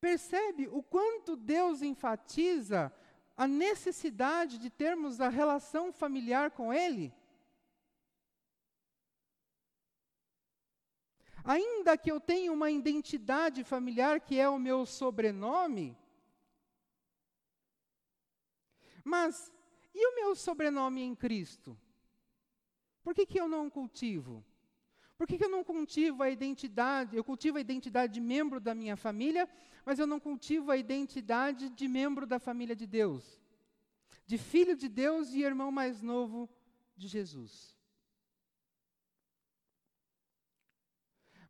[0.04, 2.94] Percebe o quanto Deus enfatiza
[3.38, 7.14] a necessidade de termos a relação familiar com Ele?
[11.46, 15.98] Ainda que eu tenha uma identidade familiar que é o meu sobrenome,
[19.06, 19.54] mas
[19.96, 21.80] e o meu sobrenome em Cristo?
[23.02, 24.44] Por que, que eu não cultivo?
[25.18, 27.16] Por que, que eu não cultivo a identidade?
[27.16, 29.48] Eu cultivo a identidade de membro da minha família,
[29.86, 33.40] mas eu não cultivo a identidade de membro da família de Deus,
[34.26, 36.50] de filho de Deus e irmão mais novo
[36.98, 37.78] de Jesus.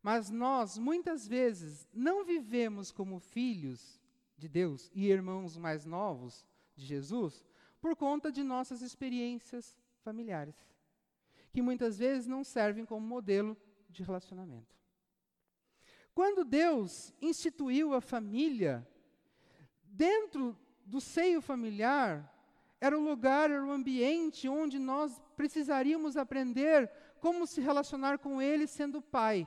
[0.02, 3.98] Mas nós, muitas vezes, não vivemos como filhos
[4.36, 6.44] de Deus e irmãos mais novos
[6.76, 7.42] de Jesus
[7.80, 10.54] por conta de nossas experiências familiares
[11.54, 13.56] que muitas vezes não servem como modelo
[13.88, 14.76] de relacionamento.
[16.12, 18.84] Quando Deus instituiu a família,
[19.84, 22.28] dentro do seio familiar,
[22.80, 26.90] era o lugar, era o ambiente onde nós precisaríamos aprender
[27.20, 29.46] como se relacionar com Ele sendo pai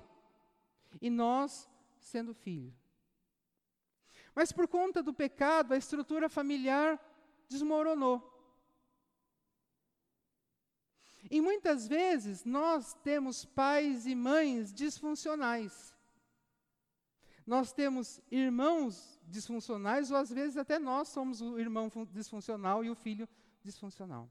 [1.02, 2.74] e nós sendo filho.
[4.34, 6.98] Mas por conta do pecado, a estrutura familiar
[7.50, 8.37] desmoronou.
[11.30, 15.96] E muitas vezes nós temos pais e mães disfuncionais.
[17.46, 22.96] Nós temos irmãos disfuncionais, ou às vezes até nós somos o irmão disfuncional e o
[22.96, 23.28] filho
[23.64, 24.30] disfuncional.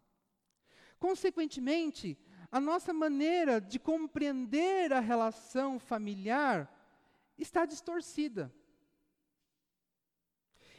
[0.99, 2.19] Consequentemente,
[2.51, 6.71] a nossa maneira de compreender a relação familiar
[7.37, 8.53] está distorcida.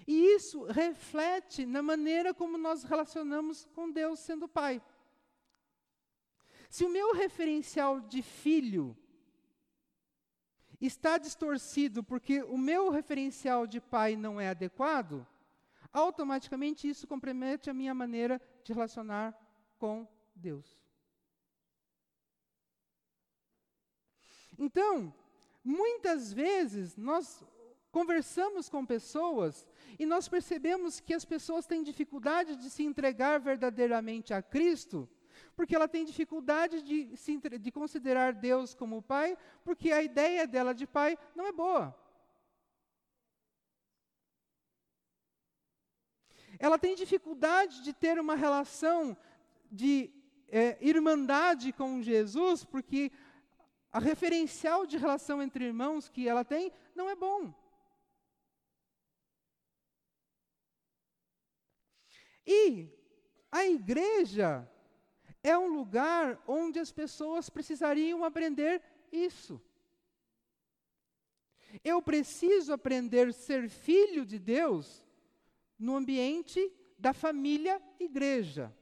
[0.08, 4.82] E isso reflete na maneira como nós relacionamos com Deus sendo Pai.
[6.70, 8.96] Se o meu referencial de filho
[10.80, 15.26] está distorcido porque o meu referencial de pai não é adequado,
[15.92, 19.36] automaticamente isso compromete a minha maneira de relacionar
[19.80, 20.78] com Deus.
[24.58, 25.14] Então,
[25.64, 27.44] muitas vezes nós
[27.92, 29.66] conversamos com pessoas
[29.98, 35.10] e nós percebemos que as pessoas têm dificuldade de se entregar verdadeiramente a Cristo
[35.58, 37.12] porque ela tem dificuldade de,
[37.60, 41.98] de considerar Deus como pai, porque a ideia dela de pai não é boa.
[46.60, 49.18] Ela tem dificuldade de ter uma relação
[49.72, 50.12] de
[50.48, 53.12] é, irmandade com Jesus, porque
[53.92, 57.52] a referencial de relação entre irmãos que ela tem não é bom.
[62.46, 62.96] E
[63.52, 64.70] a igreja
[65.44, 68.82] é um lugar onde as pessoas precisariam aprender
[69.12, 69.62] isso.
[71.84, 75.06] Eu preciso aprender a ser filho de Deus
[75.78, 78.74] no ambiente da família igreja.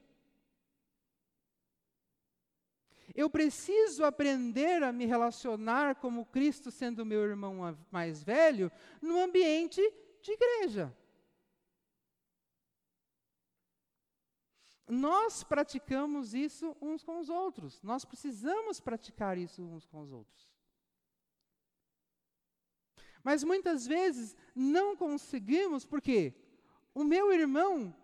[3.14, 9.82] Eu preciso aprender a me relacionar como Cristo sendo meu irmão mais velho no ambiente
[10.22, 10.93] de igreja.
[14.88, 17.82] Nós praticamos isso uns com os outros.
[17.82, 20.50] Nós precisamos praticar isso uns com os outros.
[23.24, 26.36] Mas muitas vezes não conseguimos, porque
[26.94, 27.96] o meu irmão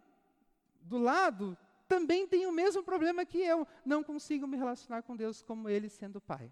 [0.82, 1.56] do lado
[1.88, 3.68] também tem o mesmo problema que eu.
[3.86, 6.52] Não consigo me relacionar com Deus como ele sendo pai.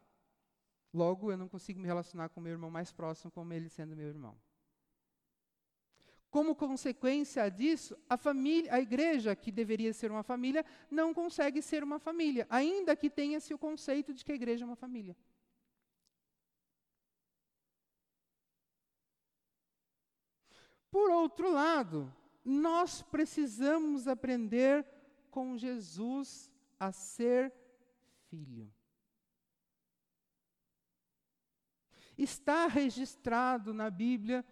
[0.94, 4.08] Logo, eu não consigo me relacionar com meu irmão mais próximo como ele sendo meu
[4.08, 4.38] irmão.
[6.30, 11.84] Como consequência disso, a família, a igreja, que deveria ser uma família, não consegue ser
[11.84, 15.18] uma família, ainda que tenha-se o conceito de que a igreja é uma família.
[20.92, 22.14] Por outro lado,
[22.44, 24.86] nós precisamos aprender
[25.30, 27.54] com Jesus a ser
[28.30, 28.72] filho.
[32.18, 34.44] Está registrado na Bíblia,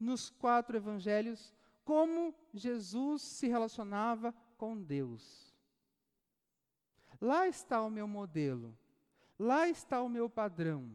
[0.00, 5.54] nos quatro evangelhos, como Jesus se relacionava com Deus.
[7.20, 8.76] Lá está o meu modelo,
[9.38, 10.90] lá está o meu padrão.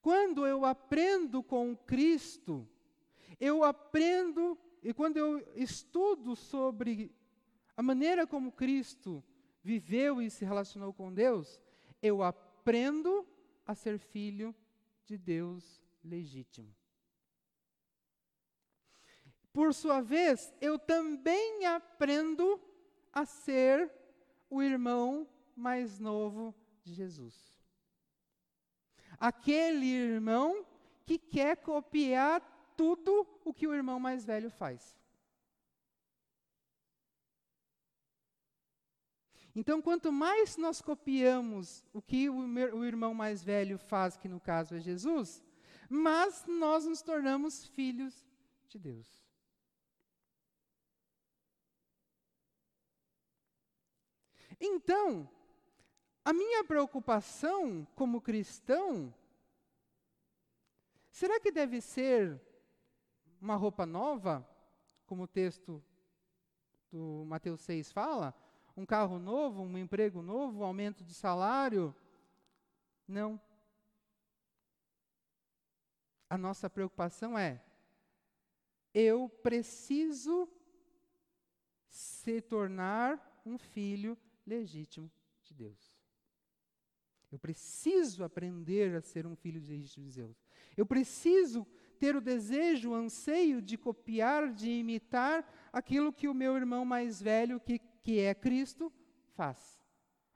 [0.00, 2.66] Quando eu aprendo com Cristo,
[3.38, 7.14] eu aprendo, e quando eu estudo sobre
[7.76, 9.22] a maneira como Cristo
[9.62, 11.60] viveu e se relacionou com Deus,
[12.00, 13.26] eu aprendo
[13.66, 14.54] a ser filho
[15.04, 16.77] de Deus legítimo.
[19.58, 22.60] Por sua vez, eu também aprendo
[23.12, 23.90] a ser
[24.48, 26.54] o irmão mais novo
[26.84, 27.48] de Jesus
[29.18, 30.64] aquele irmão
[31.04, 32.40] que quer copiar
[32.76, 34.96] tudo o que o irmão mais velho faz.
[39.54, 44.76] Então, quanto mais nós copiamos o que o, irmão mais velho faz, que no caso
[44.76, 45.42] é Jesus,
[45.88, 48.24] mais nós nos tornamos filhos
[48.68, 49.27] de Deus.
[54.60, 55.28] Então,
[56.24, 59.14] a minha preocupação como cristão,
[61.10, 62.40] será que deve ser
[63.40, 64.46] uma roupa nova,
[65.06, 65.82] como o texto
[66.90, 68.34] do Mateus 6 fala?
[68.76, 71.94] Um carro novo, um emprego novo, um aumento de salário?
[73.06, 73.40] Não.
[76.28, 77.62] A nossa preocupação é:
[78.92, 80.48] eu preciso
[81.88, 84.16] se tornar um filho
[84.48, 85.10] legítimo
[85.44, 85.98] de Deus.
[87.30, 89.76] Eu preciso aprender a ser um filho de
[90.10, 90.36] Deus.
[90.76, 91.66] Eu preciso
[91.98, 97.20] ter o desejo, o anseio de copiar, de imitar aquilo que o meu irmão mais
[97.20, 98.90] velho, que, que é Cristo,
[99.34, 99.78] faz.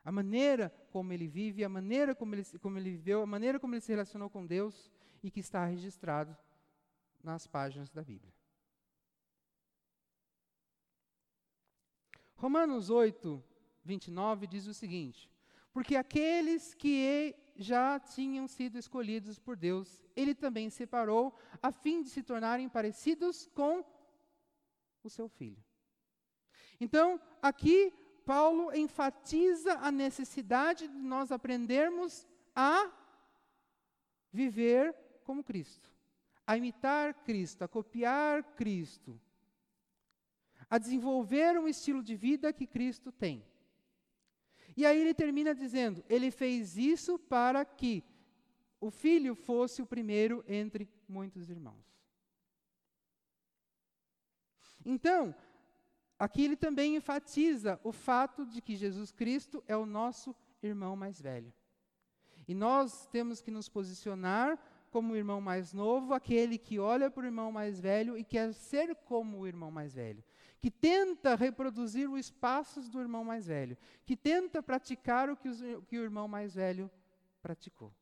[0.04, 3.74] A maneira como ele vive, a maneira como ele, como ele viveu, a maneira como
[3.74, 4.90] ele se relacionou com Deus
[5.22, 6.36] e que está registrado
[7.22, 8.32] nas páginas da Bíblia.
[12.34, 13.42] Romanos 8,
[13.84, 15.30] 29 diz o seguinte:
[15.72, 22.10] porque aqueles que já tinham sido escolhidos por Deus, ele também separou, a fim de
[22.10, 23.84] se tornarem parecidos com
[25.02, 25.62] o seu filho.
[26.78, 27.92] Então, aqui,
[28.24, 32.90] Paulo enfatiza a necessidade de nós aprendermos a
[34.30, 35.90] viver como Cristo,
[36.46, 39.20] a imitar Cristo, a copiar Cristo,
[40.68, 43.44] a desenvolver um estilo de vida que Cristo tem.
[44.76, 48.04] E aí ele termina dizendo: ele fez isso para que
[48.80, 51.84] o filho fosse o primeiro entre muitos irmãos.
[54.84, 55.34] Então,
[56.18, 61.20] aqui ele também enfatiza o fato de que Jesus Cristo é o nosso irmão mais
[61.20, 61.52] velho.
[62.48, 64.58] E nós temos que nos posicionar
[64.90, 68.52] como o irmão mais novo, aquele que olha para o irmão mais velho e quer
[68.52, 70.22] ser como o irmão mais velho
[70.62, 75.60] que tenta reproduzir os passos do irmão mais velho, que tenta praticar o que, os,
[75.60, 76.88] o que o irmão mais velho
[77.42, 77.92] praticou.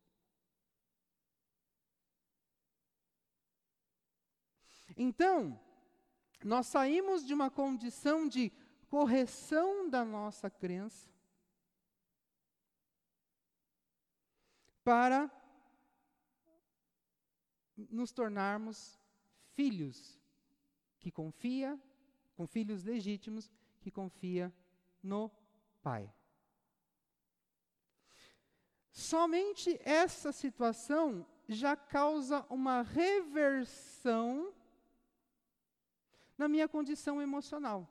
[4.94, 5.58] Então,
[6.44, 8.52] nós saímos de uma condição de
[8.88, 11.08] correção da nossa crença
[14.84, 15.30] para
[17.74, 19.00] nos tornarmos
[19.54, 20.20] filhos
[20.98, 21.80] que confia
[22.40, 24.50] com filhos legítimos que confia
[25.02, 25.30] no
[25.82, 26.10] pai.
[28.90, 34.54] Somente essa situação já causa uma reversão
[36.38, 37.86] na minha condição emocional.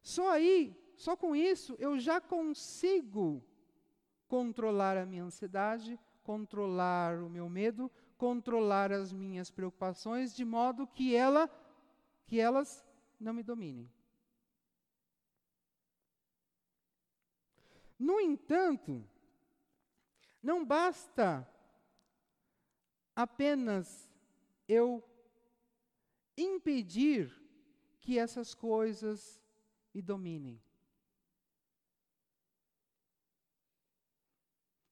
[0.00, 3.44] Só aí, só com isso, eu já consigo
[4.26, 11.14] controlar a minha ansiedade, controlar o meu medo, controlar as minhas preocupações, de modo que
[11.14, 11.50] ela
[12.26, 12.84] que elas
[13.18, 13.90] não me dominem.
[17.98, 19.08] No entanto,
[20.42, 21.48] não basta
[23.14, 24.10] apenas
[24.68, 25.02] eu
[26.36, 27.34] impedir
[28.00, 29.42] que essas coisas
[29.94, 30.60] me dominem.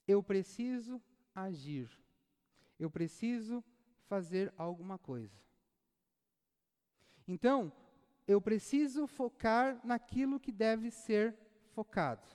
[0.07, 1.01] Eu preciso
[1.33, 1.89] agir.
[2.79, 3.63] Eu preciso
[4.07, 5.39] fazer alguma coisa.
[7.27, 7.71] Então,
[8.27, 11.37] eu preciso focar naquilo que deve ser
[11.73, 12.27] focado.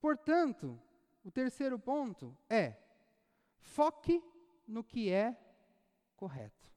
[0.00, 0.80] Portanto,
[1.24, 2.76] o terceiro ponto é:
[3.58, 4.22] foque
[4.66, 5.36] no que é
[6.16, 6.72] correto.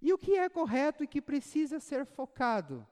[0.00, 2.86] E o que é correto e que precisa ser focado?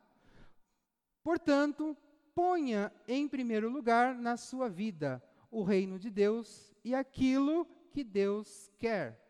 [1.22, 1.97] Portanto,
[2.35, 8.70] ponha em primeiro lugar na sua vida o reino de Deus e aquilo que Deus
[8.78, 9.30] quer.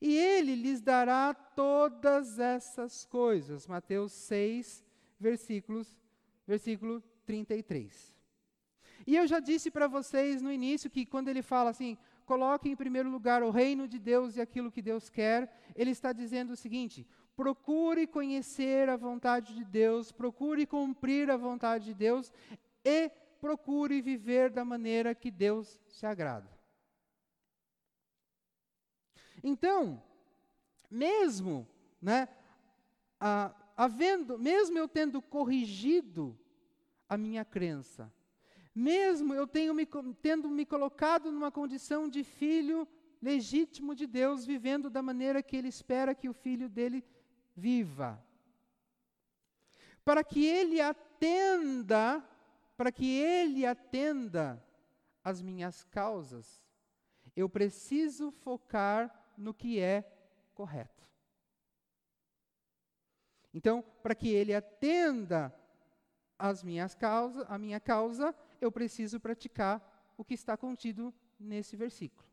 [0.00, 3.66] E ele lhes dará todas essas coisas.
[3.66, 4.84] Mateus 6,
[5.18, 5.96] versículos,
[6.46, 8.14] versículo 33.
[9.06, 11.96] E eu já disse para vocês no início que quando ele fala assim,
[12.26, 16.12] coloque em primeiro lugar o reino de Deus e aquilo que Deus quer, ele está
[16.12, 22.32] dizendo o seguinte: procure conhecer a vontade de Deus, procure cumprir a vontade de Deus
[22.84, 26.57] e procure viver da maneira que Deus se agrada.
[29.42, 30.02] Então,
[30.90, 31.68] mesmo,
[32.00, 32.28] né,
[33.20, 36.38] a, havendo, mesmo eu tendo corrigido
[37.08, 38.12] a minha crença,
[38.74, 39.86] mesmo eu me,
[40.20, 42.86] tendo me colocado numa condição de filho
[43.20, 47.04] legítimo de Deus, vivendo da maneira que Ele espera que o filho dele
[47.56, 48.22] viva,
[50.04, 52.24] para que Ele atenda,
[52.76, 54.64] para que Ele atenda
[55.24, 56.62] as minhas causas,
[57.36, 60.02] eu preciso focar no que é
[60.54, 61.06] correto.
[63.54, 65.54] Então, para que ele atenda
[66.38, 72.28] as minhas causas, a minha causa, eu preciso praticar o que está contido nesse versículo.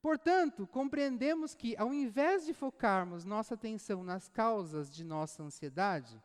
[0.00, 6.20] Portanto, compreendemos que, ao invés de focarmos nossa atenção nas causas de nossa ansiedade,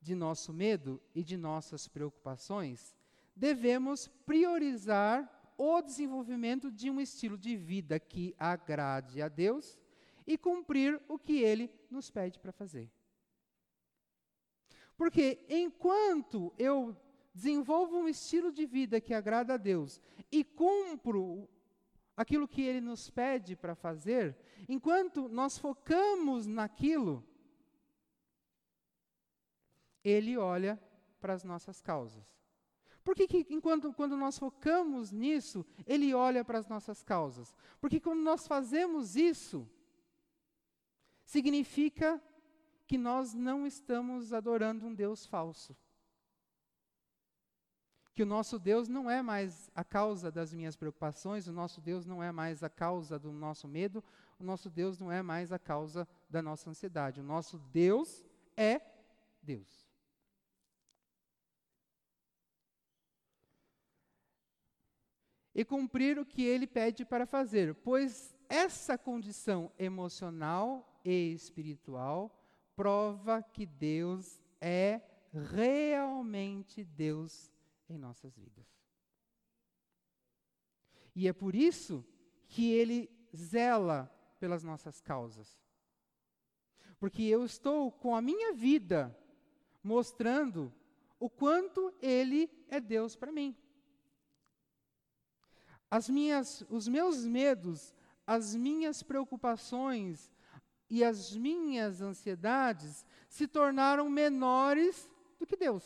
[0.00, 2.96] de nosso medo e de nossas preocupações,
[3.36, 9.78] devemos priorizar o desenvolvimento de um estilo de vida que agrade a Deus
[10.26, 12.90] e cumprir o que Ele nos pede para fazer.
[14.96, 16.96] Porque enquanto eu
[17.34, 20.00] desenvolvo um estilo de vida que agrada a Deus
[20.30, 21.48] e cumpro
[22.16, 24.36] aquilo que Ele nos pede para fazer,
[24.68, 27.26] enquanto nós focamos naquilo,
[30.02, 30.80] Ele olha
[31.20, 32.24] para as nossas causas.
[33.04, 37.54] Por que, que enquanto, quando nós focamos nisso, Ele olha para as nossas causas?
[37.78, 39.68] Porque quando nós fazemos isso,
[41.24, 42.20] significa
[42.86, 45.76] que nós não estamos adorando um Deus falso.
[48.14, 52.06] Que o nosso Deus não é mais a causa das minhas preocupações, o nosso Deus
[52.06, 54.02] não é mais a causa do nosso medo,
[54.38, 57.20] o nosso Deus não é mais a causa da nossa ansiedade.
[57.20, 58.24] O nosso Deus
[58.56, 58.80] é
[59.42, 59.83] Deus.
[65.54, 72.42] E cumprir o que ele pede para fazer, pois essa condição emocional e espiritual
[72.74, 75.00] prova que Deus é
[75.32, 77.50] realmente Deus
[77.88, 78.66] em nossas vidas.
[81.14, 82.04] E é por isso
[82.48, 85.58] que Ele zela pelas nossas causas.
[86.98, 89.16] Porque eu estou com a minha vida
[89.82, 90.72] mostrando
[91.18, 93.56] o quanto Ele é Deus para mim.
[95.96, 97.94] As minhas, os meus medos,
[98.26, 100.34] as minhas preocupações,
[100.90, 105.84] e as minhas ansiedades se tornaram menores do que Deus.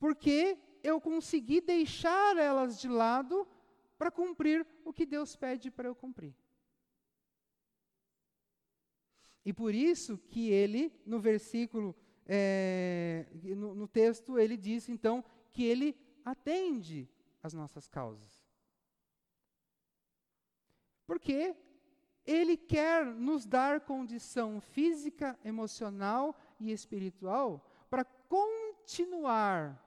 [0.00, 3.46] Porque eu consegui deixar elas de lado
[3.96, 6.34] para cumprir o que Deus pede para eu cumprir.
[9.44, 11.94] E por isso que ele, no versículo,
[12.26, 15.96] é, no, no texto, ele diz então que ele
[16.26, 17.08] atende
[17.40, 18.44] às nossas causas.
[21.06, 21.56] Porque
[22.26, 29.80] Ele quer nos dar condição física, emocional e espiritual para continuar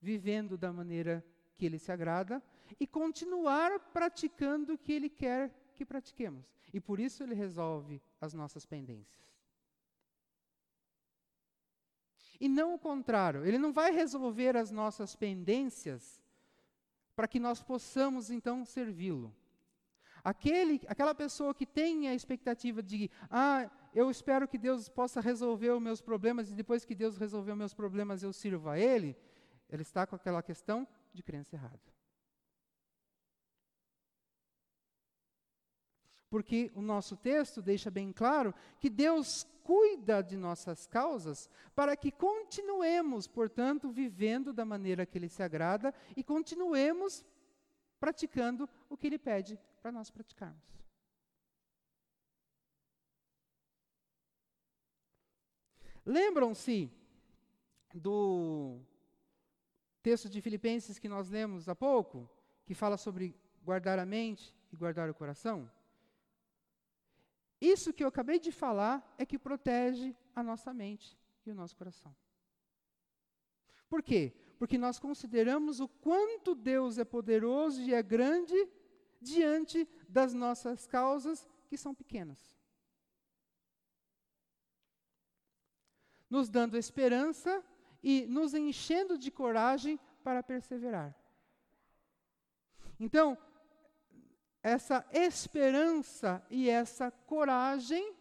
[0.00, 2.40] vivendo da maneira que Ele se agrada
[2.78, 6.46] e continuar praticando o que Ele quer que pratiquemos.
[6.72, 9.25] E por isso Ele resolve as nossas pendências.
[12.40, 16.22] E não o contrário, Ele não vai resolver as nossas pendências
[17.14, 19.34] para que nós possamos então servi-lo.
[20.22, 25.70] Aquele, aquela pessoa que tem a expectativa de, ah, eu espero que Deus possa resolver
[25.70, 29.16] os meus problemas e depois que Deus resolver os meus problemas eu sirvo a Ele,
[29.70, 31.95] ele está com aquela questão de crença errada.
[36.28, 42.10] Porque o nosso texto deixa bem claro que Deus cuida de nossas causas para que
[42.10, 47.24] continuemos, portanto, vivendo da maneira que Ele se agrada e continuemos
[47.98, 50.76] praticando o que Ele pede para nós praticarmos.
[56.04, 56.88] Lembram-se
[57.92, 58.78] do
[60.00, 62.30] texto de Filipenses que nós lemos há pouco,
[62.64, 65.68] que fala sobre guardar a mente e guardar o coração?
[67.60, 71.76] Isso que eu acabei de falar é que protege a nossa mente e o nosso
[71.76, 72.14] coração.
[73.88, 74.34] Por quê?
[74.58, 78.54] Porque nós consideramos o quanto Deus é poderoso e é grande
[79.20, 82.56] diante das nossas causas que são pequenas.
[86.28, 87.64] Nos dando esperança
[88.02, 91.14] e nos enchendo de coragem para perseverar.
[92.98, 93.38] Então,
[94.66, 98.16] essa esperança e essa coragem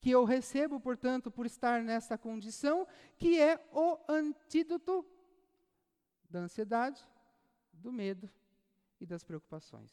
[0.00, 5.04] que eu recebo, portanto, por estar nessa condição, que é o antídoto
[6.30, 7.06] da ansiedade,
[7.70, 8.30] do medo
[8.98, 9.92] e das preocupações.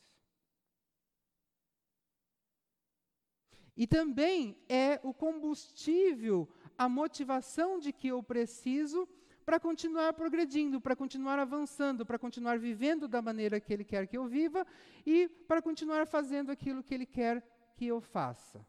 [3.76, 9.10] E também é o combustível, a motivação de que eu preciso
[9.46, 14.18] para continuar progredindo, para continuar avançando, para continuar vivendo da maneira que Ele quer que
[14.18, 14.66] eu viva
[15.06, 18.66] e para continuar fazendo aquilo que Ele quer que eu faça.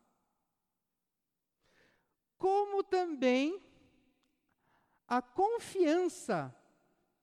[2.36, 3.62] Como também
[5.08, 6.54] a confiança,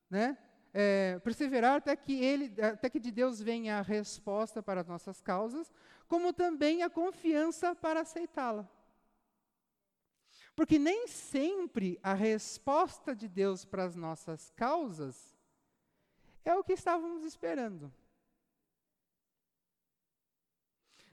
[0.09, 0.37] né?
[0.75, 5.21] É, perseverar até que ele, até que de Deus venha a resposta para as nossas
[5.21, 5.71] causas,
[6.07, 8.67] como também a confiança para aceitá-la.
[10.55, 15.35] Porque nem sempre a resposta de Deus para as nossas causas
[16.45, 17.91] é o que estávamos esperando.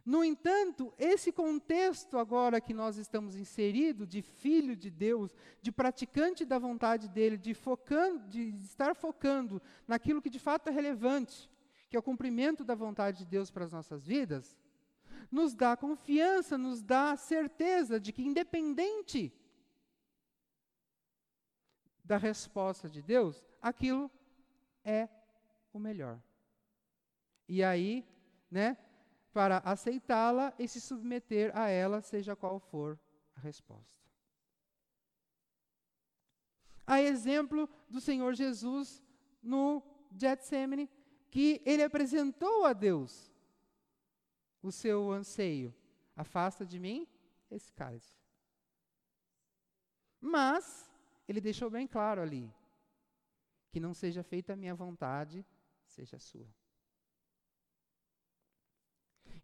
[0.04, 5.30] No entanto, esse contexto agora que nós estamos inseridos, de filho de Deus,
[5.60, 10.72] de praticante da vontade dele, de, focando, de estar focando naquilo que de fato é
[10.72, 11.48] relevante,
[11.88, 14.56] que é o cumprimento da vontade de Deus para as nossas vidas,
[15.30, 19.32] nos dá confiança, nos dá certeza de que, independente
[22.04, 24.10] da resposta de Deus, aquilo
[24.84, 25.08] é
[25.72, 26.20] o melhor.
[27.48, 28.04] E aí,
[28.50, 28.76] né,
[29.32, 32.98] para aceitá-la e se submeter a ela, seja qual for
[33.36, 34.00] a resposta.
[36.84, 39.00] A exemplo do Senhor Jesus
[39.40, 40.90] no Getsemane,
[41.30, 43.29] que ele apresentou a Deus
[44.62, 45.74] o seu anseio.
[46.16, 47.06] Afasta de mim
[47.50, 48.18] esse cálice.
[50.20, 50.90] Mas,
[51.26, 52.52] ele deixou bem claro ali:
[53.70, 55.44] que não seja feita a minha vontade,
[55.86, 56.48] seja a sua.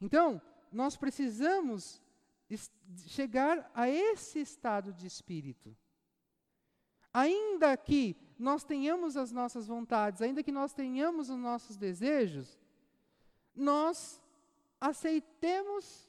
[0.00, 2.02] Então, nós precisamos
[3.06, 5.76] chegar a esse estado de espírito.
[7.12, 12.58] Ainda que nós tenhamos as nossas vontades, ainda que nós tenhamos os nossos desejos,
[13.54, 14.22] nós
[14.86, 16.08] aceitemos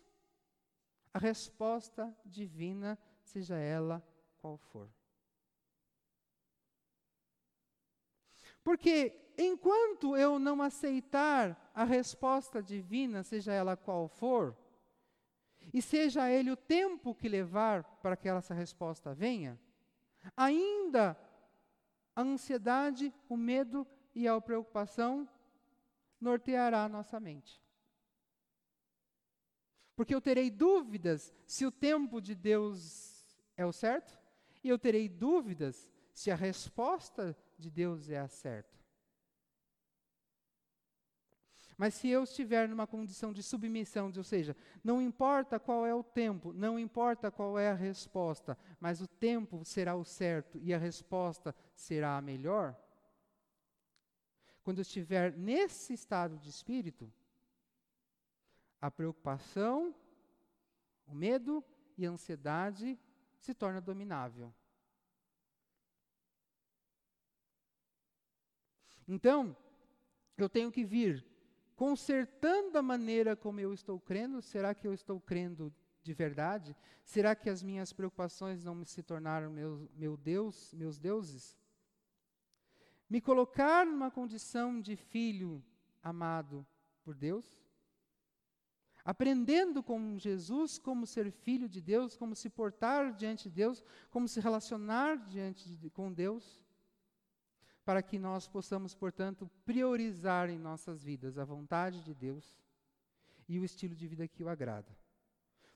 [1.14, 4.06] a resposta divina, seja ela
[4.38, 4.90] qual for.
[8.64, 14.56] Porque enquanto eu não aceitar a resposta divina, seja ela qual for,
[15.74, 19.60] e seja ele o tempo que levar para que essa resposta venha,
[20.36, 21.18] ainda
[22.16, 25.28] a ansiedade, o medo e a preocupação
[26.20, 27.62] norteará a nossa mente.
[29.98, 34.16] Porque eu terei dúvidas se o tempo de Deus é o certo,
[34.64, 38.78] e eu terei dúvidas se a resposta de Deus é a certa.
[41.76, 46.04] Mas se eu estiver numa condição de submissão, ou seja, não importa qual é o
[46.04, 50.78] tempo, não importa qual é a resposta, mas o tempo será o certo e a
[50.78, 52.76] resposta será a melhor.
[54.64, 57.12] Quando eu estiver nesse estado de espírito,
[58.82, 59.96] a preocupação,
[61.06, 61.64] o medo
[61.98, 63.00] e a ansiedade
[63.38, 64.54] se torna dominável.
[69.08, 69.56] Então,
[70.38, 71.26] eu tenho que vir
[71.76, 74.42] consertando a maneira como eu estou crendo.
[74.42, 75.74] Será que eu estou crendo
[76.04, 76.76] de verdade?
[77.04, 81.58] Será que as minhas preocupações não se tornaram meu, meu Deus, meus deuses?
[83.10, 85.64] Me colocar numa condição de filho
[86.04, 86.68] amado
[87.04, 87.58] por Deus
[89.08, 93.82] aprendendo com Jesus como ser filho de Deus, como se portar diante de Deus,
[94.12, 96.62] como se relacionar diante de, com Deus,
[97.86, 102.60] para que nós possamos, portanto, priorizar em nossas vidas a vontade de Deus
[103.48, 104.94] e o estilo de vida que o agrada.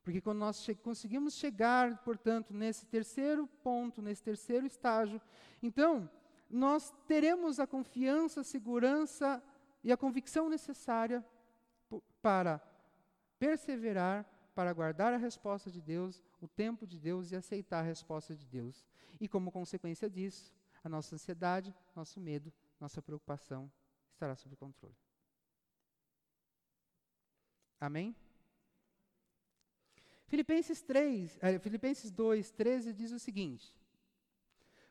[0.03, 5.21] Porque quando nós che conseguimos chegar, portanto, nesse terceiro ponto, nesse terceiro estágio,
[5.63, 6.09] então
[6.49, 9.41] nós teremos a confiança, a segurança
[9.81, 11.25] e a convicção necessária
[12.21, 12.61] para
[13.41, 14.23] perseverar,
[14.53, 18.45] para guardar a resposta de Deus, o tempo de Deus e aceitar a resposta de
[18.45, 18.85] Deus.
[19.19, 23.71] E como consequência disso, a nossa ansiedade, nosso medo, nossa preocupação
[24.13, 24.95] estará sob controle.
[27.79, 28.15] Amém?
[30.27, 33.75] Filipenses 3, eh, Filipenses 2, 13 diz o seguinte: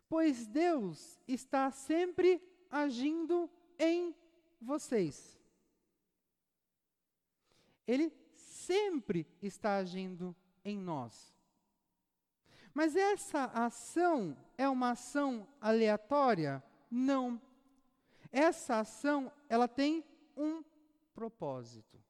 [0.09, 3.48] Pois Deus está sempre agindo
[3.78, 4.12] em
[4.61, 5.40] vocês.
[7.86, 8.12] Ele
[8.71, 11.35] sempre está agindo em nós.
[12.73, 16.62] Mas essa ação é uma ação aleatória?
[16.89, 17.43] Não.
[18.31, 20.05] Essa ação, ela tem
[20.37, 20.62] um
[21.12, 22.01] propósito.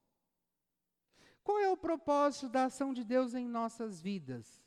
[1.43, 4.63] Qual é o propósito da ação de Deus em nossas vidas?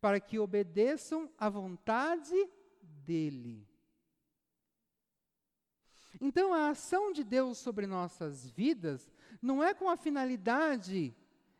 [0.00, 2.34] Para que obedeçam à vontade
[2.80, 3.68] dEle.
[6.18, 11.14] Então, a ação de Deus sobre nossas vidas não é com a finalidade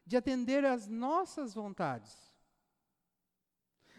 [0.07, 2.17] de atender às nossas vontades.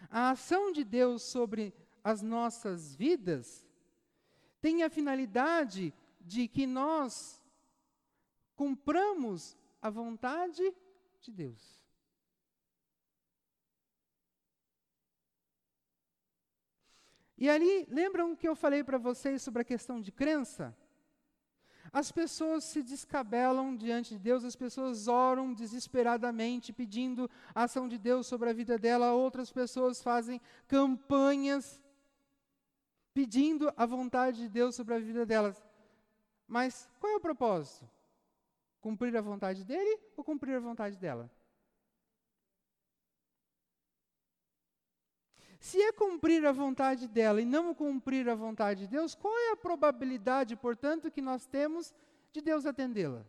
[0.10, 3.68] A ação de Deus sobre as nossas vidas
[4.60, 7.42] tem a finalidade de que nós
[8.56, 10.62] cumpramos a vontade
[11.20, 11.82] de Deus.
[17.38, 20.78] E ali, lembram que eu falei para vocês sobre a questão de crença?
[21.94, 27.98] As pessoas se descabelam diante de Deus, as pessoas oram desesperadamente pedindo a ação de
[27.98, 31.84] Deus sobre a vida dela, outras pessoas fazem campanhas
[33.14, 35.62] pedindo a vontade de Deus sobre a vida delas.
[36.48, 37.90] Mas qual é o propósito?
[38.80, 41.30] Cumprir a vontade dele ou cumprir a vontade dela?
[45.62, 49.52] Se é cumprir a vontade dela e não cumprir a vontade de Deus, qual é
[49.52, 51.94] a probabilidade, portanto, que nós temos
[52.34, 53.24] de Deus atendê-la?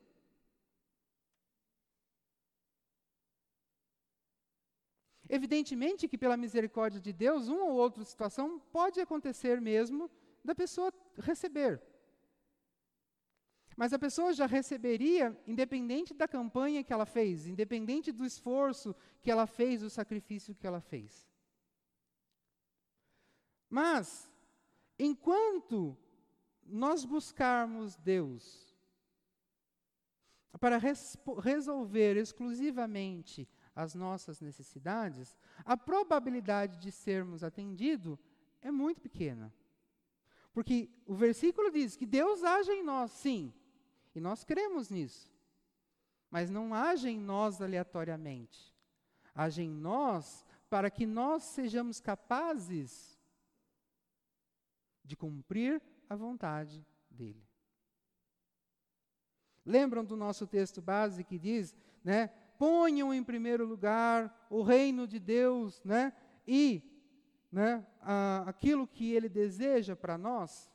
[5.29, 10.11] Evidentemente que, pela misericórdia de Deus, uma ou outra situação pode acontecer mesmo
[10.43, 11.83] da pessoa receber.
[13.77, 19.31] Mas a pessoa já receberia, independente da campanha que ela fez, independente do esforço que
[19.31, 21.31] ela fez, do sacrifício que ela fez.
[23.73, 24.31] Mas,
[24.99, 25.97] enquanto
[26.63, 28.77] nós buscarmos Deus
[30.61, 38.19] para res resolver exclusivamente as nossas necessidades, a probabilidade de sermos atendidos
[38.61, 39.51] é muito pequena.
[40.53, 43.55] Porque o versículo diz que Deus age em nós, sim,
[44.15, 45.33] e nós cremos nisso.
[46.31, 48.71] Mas não age em nós aleatoriamente.
[49.35, 53.12] Age em nós para que nós sejamos capazes
[55.05, 57.47] de cumprir a vontade dele.
[59.65, 62.29] Lembram do nosso texto base que diz, né?
[62.59, 66.13] Ponham em primeiro lugar o reino de Deus, né?
[66.47, 66.83] E
[67.51, 70.71] né, a, aquilo que ele deseja para nós.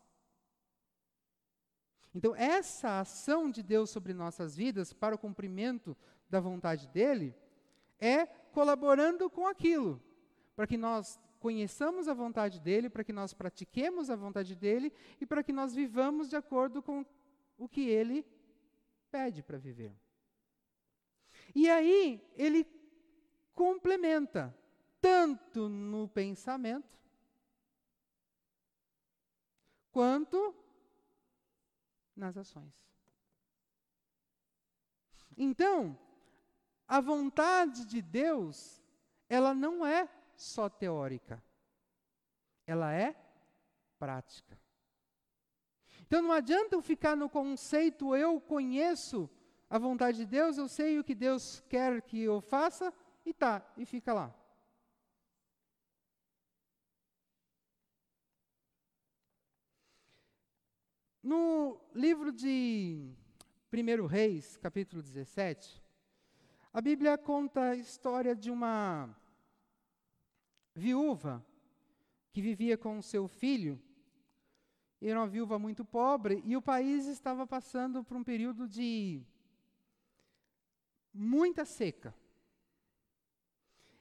[2.13, 5.95] Então, essa ação de Deus sobre nossas vidas para o cumprimento
[6.29, 7.35] da vontade dele
[7.99, 10.01] é colaborando com aquilo,
[10.55, 15.25] para que nós conheçamos a vontade dele, para que nós pratiquemos a vontade dele e
[15.25, 17.05] para que nós vivamos de acordo com
[17.57, 18.25] o que ele
[19.09, 19.95] pede para viver.
[21.55, 22.65] E aí, ele
[23.53, 24.55] complementa,
[24.99, 26.97] tanto no pensamento,
[29.91, 30.55] quanto
[32.15, 32.87] nas ações.
[35.35, 35.97] Então,
[36.87, 38.81] a vontade de Deus,
[39.29, 41.43] ela não é só teórica,
[42.65, 43.15] ela é
[43.97, 44.57] prática.
[46.05, 49.29] Então não adianta eu ficar no conceito eu conheço
[49.69, 52.93] a vontade de Deus, eu sei o que Deus quer que eu faça
[53.25, 54.33] e tá, e fica lá.
[61.21, 63.11] No livro de
[63.73, 65.83] 1 Reis, capítulo 17,
[66.71, 69.13] a Bíblia conta a história de uma
[70.77, 71.43] viúva
[72.31, 73.81] que vivia com seu filho.
[75.01, 79.21] Era uma viúva muito pobre e o país estava passando por um período de
[81.11, 82.15] muita seca.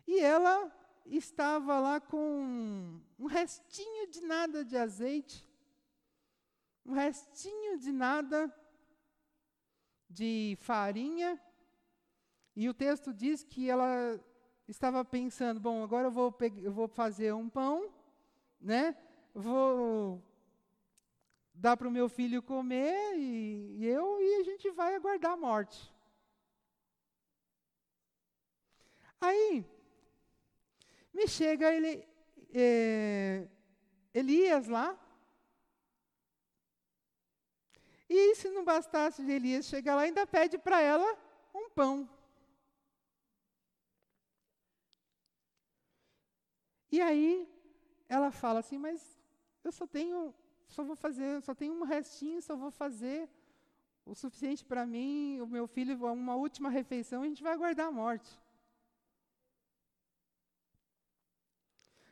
[0.06, 0.70] E ela
[1.06, 5.48] estava lá com um restinho de nada de azeite,
[6.84, 8.54] um restinho de nada
[10.08, 11.40] de farinha,
[12.54, 14.20] e o texto diz que ela
[14.68, 17.90] estava pensando, bom, agora eu vou, eu vou fazer um pão,
[18.60, 18.96] né?
[19.34, 20.22] Vou
[21.54, 25.36] dar para o meu filho comer e, e eu e a gente vai aguardar a
[25.36, 25.92] morte.
[29.20, 29.64] Aí
[31.12, 32.06] me chega ele,
[32.52, 33.48] é,
[34.12, 34.98] Elias lá.
[38.08, 41.18] E se não bastasse de Elias chegar lá, ainda pede para ela
[41.54, 42.08] um pão.
[46.90, 47.48] E aí
[48.08, 49.18] ela fala assim, mas
[49.64, 50.34] eu só tenho,
[50.68, 53.28] só vou fazer, só tenho um restinho, só vou fazer
[54.04, 57.92] o suficiente para mim, o meu filho, uma última refeição, a gente vai aguardar a
[57.92, 58.40] morte.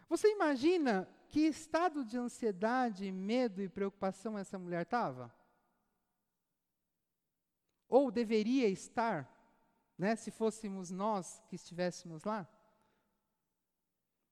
[0.08, 5.34] Você imagina que estado de ansiedade, medo e preocupação essa mulher estava?
[7.88, 9.30] Ou deveria estar,
[9.96, 12.48] né, se fôssemos nós que estivéssemos lá?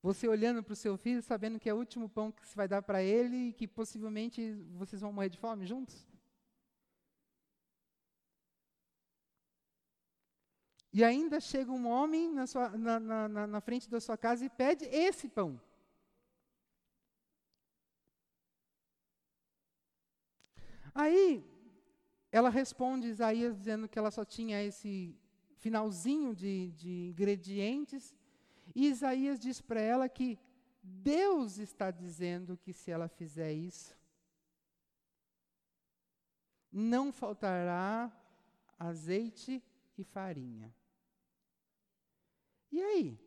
[0.02, 2.66] Você olhando para o seu filho, sabendo que é o último pão que você vai
[2.66, 6.04] dar para ele e que possivelmente vocês vão morrer de fome juntos?
[10.92, 14.50] E ainda chega um homem na, sua, na, na, na frente da sua casa e
[14.50, 15.58] pede esse pão.
[20.94, 21.42] Aí,
[22.30, 25.16] ela responde Isaías dizendo que ela só tinha esse
[25.56, 28.14] finalzinho de, de ingredientes,
[28.74, 30.38] e Isaías diz para ela que
[30.82, 33.96] Deus está dizendo que se ela fizer isso,
[36.70, 38.10] não faltará
[38.78, 39.62] azeite
[39.96, 40.74] e farinha.
[42.70, 43.20] E aí?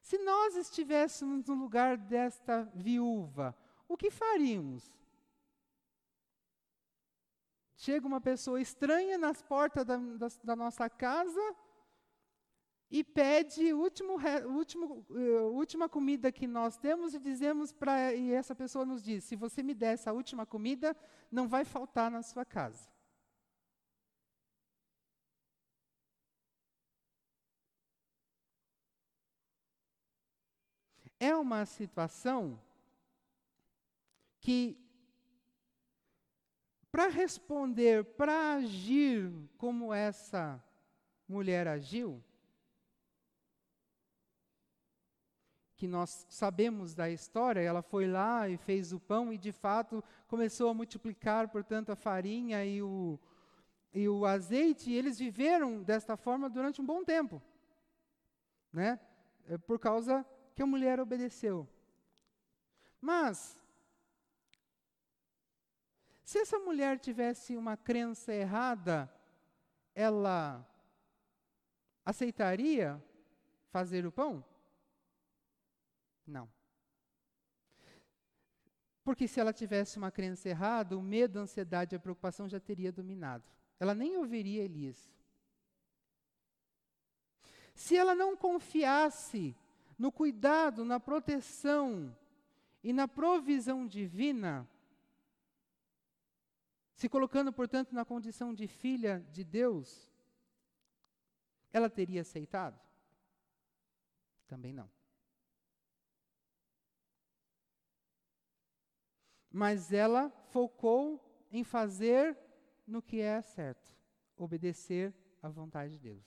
[0.00, 3.56] Se nós estivéssemos no lugar desta viúva,
[3.88, 4.92] o que faríamos?
[7.76, 11.56] Chega uma pessoa estranha nas portas da, da, da nossa casa
[12.90, 14.16] e pede último,
[14.46, 19.24] último, uh, última comida que nós temos e dizemos para e essa pessoa nos diz:
[19.24, 20.96] se você me der essa última comida,
[21.30, 22.88] não vai faltar na sua casa.
[31.20, 32.60] É uma situação
[34.40, 34.78] que,
[36.92, 40.62] para responder, para agir como essa
[41.28, 42.22] mulher agiu,
[45.78, 50.02] que nós sabemos da história, ela foi lá e fez o pão e de fato
[50.26, 53.16] começou a multiplicar, portanto, a farinha e o,
[53.94, 57.40] e o azeite, e eles viveram desta forma durante um bom tempo,
[58.72, 58.98] né?
[59.48, 61.66] É por causa que a mulher obedeceu.
[63.00, 63.56] Mas
[66.24, 69.08] se essa mulher tivesse uma crença errada,
[69.94, 70.68] ela
[72.04, 73.00] aceitaria
[73.70, 74.44] fazer o pão?
[76.28, 76.48] Não.
[79.02, 82.60] Porque se ela tivesse uma crença errada, o medo, a ansiedade e a preocupação já
[82.60, 83.42] teria dominado.
[83.80, 85.10] Ela nem ouviria Elias.
[87.74, 89.56] Se ela não confiasse
[89.98, 92.14] no cuidado, na proteção
[92.84, 94.68] e na provisão divina,
[96.92, 100.12] se colocando, portanto, na condição de filha de Deus,
[101.72, 102.78] ela teria aceitado?
[104.46, 104.97] Também não.
[109.58, 112.38] Mas ela focou em fazer
[112.86, 113.92] no que é certo,
[114.36, 116.24] obedecer à vontade de Deus.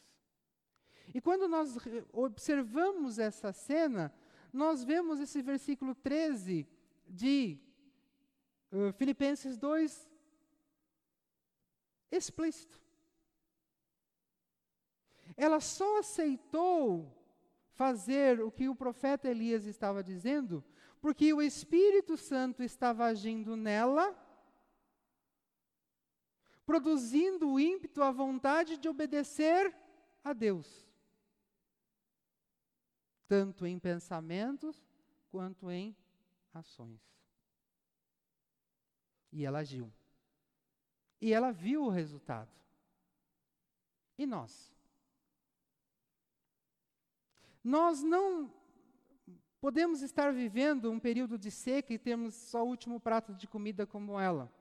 [1.14, 1.78] E quando nós
[2.12, 4.14] observamos essa cena,
[4.52, 6.68] nós vemos esse versículo 13
[7.08, 7.58] de
[8.70, 10.10] uh, Filipenses 2,
[12.12, 12.82] explícito.
[15.38, 17.18] Ela só aceitou
[17.72, 20.62] fazer o que o profeta Elias estava dizendo,
[21.02, 24.16] porque o Espírito Santo estava agindo nela,
[26.64, 29.76] produzindo o ímpeto, a vontade de obedecer
[30.24, 30.88] a Deus,
[33.28, 34.88] tanto em pensamentos
[35.32, 35.98] quanto em
[36.54, 37.02] ações.
[39.32, 39.92] E ela agiu.
[41.20, 42.52] E ela viu o resultado.
[44.18, 44.72] E nós?
[47.64, 48.54] Nós não
[49.62, 53.86] podemos estar vivendo um período de seca e termos só o último prato de comida
[53.86, 54.52] como ela.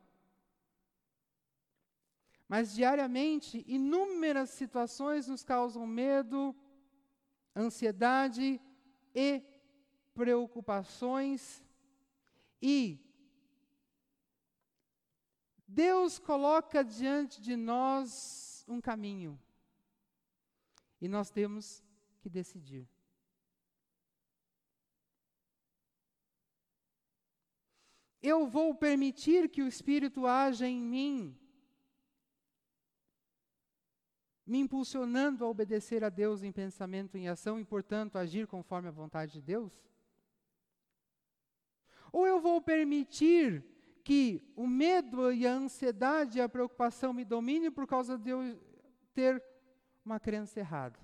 [2.47, 6.55] Mas diariamente, inúmeras situações nos causam medo,
[7.57, 8.61] ansiedade
[9.15, 9.43] e
[10.13, 11.65] preocupações.
[12.61, 12.99] E
[15.67, 19.41] Deus coloca diante de nós um caminho.
[21.01, 21.83] E nós temos
[22.21, 22.87] que decidir.
[28.23, 31.37] Eu vou permitir que o Espírito haja em mim,
[34.47, 38.89] me impulsionando a obedecer a Deus em pensamento e em ação e, portanto, agir conforme
[38.89, 39.73] a vontade de Deus?
[42.13, 43.65] Ou eu vou permitir
[44.03, 48.61] que o medo e a ansiedade e a preocupação me dominem por causa de eu
[49.15, 49.43] ter
[50.05, 50.99] uma crença errada?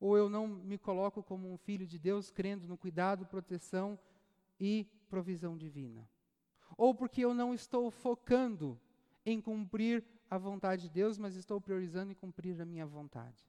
[0.00, 3.98] Ou eu não me coloco como um filho de Deus, crendo no cuidado, proteção
[4.58, 6.08] e provisão divina.
[6.76, 8.80] Ou porque eu não estou focando
[9.24, 13.48] em cumprir a vontade de Deus, mas estou priorizando em cumprir a minha vontade.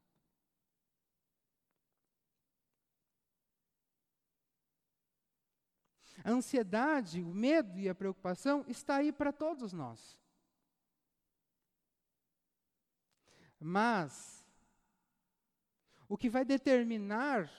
[6.24, 10.18] A ansiedade, o medo e a preocupação está aí para todos nós.
[13.60, 14.45] Mas
[16.07, 17.49] o que vai determinar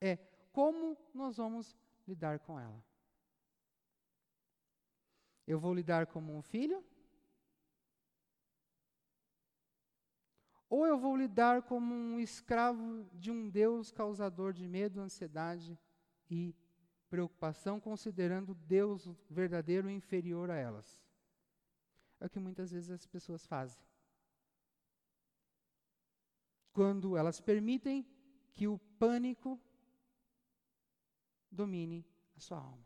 [0.00, 0.16] é
[0.52, 2.82] como nós vamos lidar com ela.
[5.46, 6.84] Eu vou lidar como um filho?
[10.68, 15.78] Ou eu vou lidar como um escravo de um Deus causador de medo, ansiedade
[16.28, 16.54] e
[17.08, 21.00] preocupação, considerando Deus verdadeiro inferior a elas?
[22.18, 23.80] É o que muitas vezes as pessoas fazem.
[26.72, 28.04] Quando elas permitem
[28.52, 29.60] que o pânico
[31.50, 32.04] domine
[32.36, 32.85] a sua alma.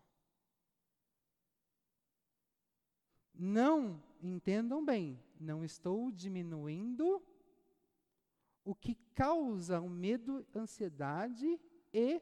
[3.42, 7.22] Não, entendam bem, não estou diminuindo
[8.62, 11.58] o que causa o medo, ansiedade
[11.90, 12.20] e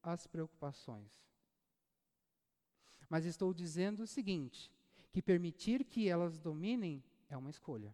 [0.00, 1.12] as preocupações.
[3.08, 4.70] Mas estou dizendo o seguinte:
[5.10, 7.92] que permitir que elas dominem é uma escolha.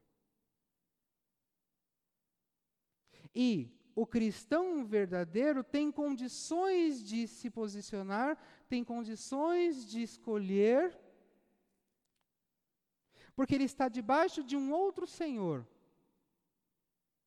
[3.34, 8.36] E o cristão verdadeiro tem condições de se posicionar,
[8.68, 11.00] tem condições de escolher
[13.34, 15.66] porque ele está debaixo de um outro Senhor,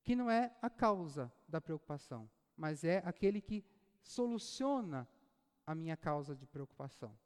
[0.04, 3.64] que não é a causa da preocupação, mas é aquele que
[4.02, 5.08] soluciona
[5.66, 7.18] a minha causa de preocupação.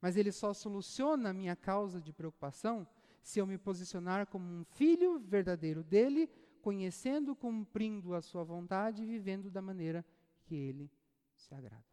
[0.00, 2.86] Mas ele só soluciona a minha causa de preocupação
[3.22, 6.28] se eu me posicionar como um filho verdadeiro dele,
[6.60, 10.04] conhecendo, cumprindo a sua vontade e vivendo da maneira
[10.42, 10.92] que ele
[11.34, 11.84] se agrada.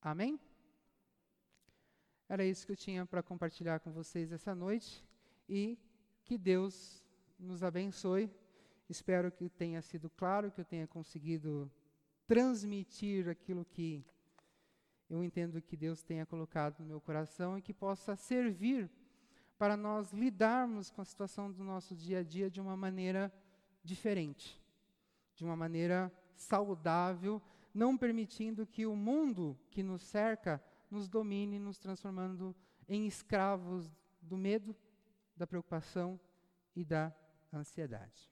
[0.00, 0.38] Amém?
[2.30, 5.04] Era isso que eu tinha para compartilhar com vocês essa noite
[5.48, 5.76] e
[6.22, 7.02] que Deus
[7.36, 8.30] nos abençoe.
[8.88, 11.68] Espero que tenha sido claro, que eu tenha conseguido
[12.28, 14.04] transmitir aquilo que
[15.10, 18.88] eu entendo que Deus tenha colocado no meu coração e que possa servir
[19.58, 23.32] para nós lidarmos com a situação do nosso dia a dia de uma maneira
[23.82, 24.62] diferente,
[25.34, 27.42] de uma maneira saudável,
[27.74, 32.54] não permitindo que o mundo que nos cerca nos domine, nos transformando
[32.88, 34.76] em escravos do medo,
[35.36, 36.18] da preocupação
[36.74, 37.14] e da
[37.52, 38.30] ansiedade.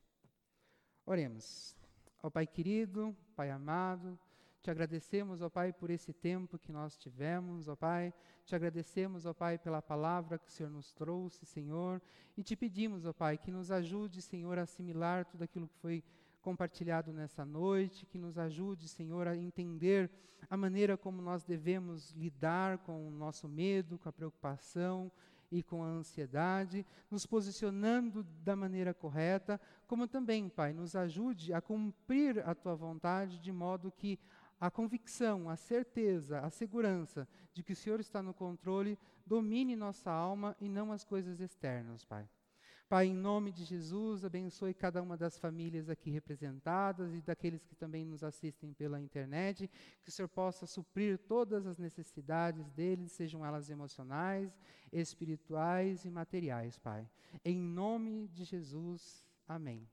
[1.07, 1.77] Oremos.
[2.23, 4.19] Ó Pai querido, Pai amado,
[4.61, 8.13] te agradecemos, ó Pai, por esse tempo que nós tivemos, ó Pai.
[8.45, 12.03] Te agradecemos, ó Pai, pela palavra que o Senhor nos trouxe, Senhor.
[12.37, 16.05] E te pedimos, ó Pai, que nos ajude, Senhor, a assimilar tudo aquilo que foi
[16.49, 20.11] compartilhado nessa noite, que nos ajude, Senhor, a entender
[20.49, 25.13] a maneira como nós devemos lidar com o nosso medo, com a preocupação
[25.53, 31.61] e com a ansiedade, nos posicionando da maneira correta, como também, Pai, nos ajude a
[31.61, 34.19] cumprir a tua vontade de modo que
[34.59, 40.11] a convicção, a certeza, a segurança de que o Senhor está no controle domine nossa
[40.11, 42.27] alma e não as coisas externas, Pai.
[42.89, 47.77] Pai, em nome de Jesus, abençoe cada uma das famílias aqui representadas e daqueles que
[47.77, 49.69] também nos assistem pela internet,
[50.03, 54.59] que o Senhor possa suprir todas as necessidades deles, sejam elas emocionais,
[54.91, 57.07] espirituais e materiais, Pai.
[57.45, 59.87] Em nome de Jesus, amém.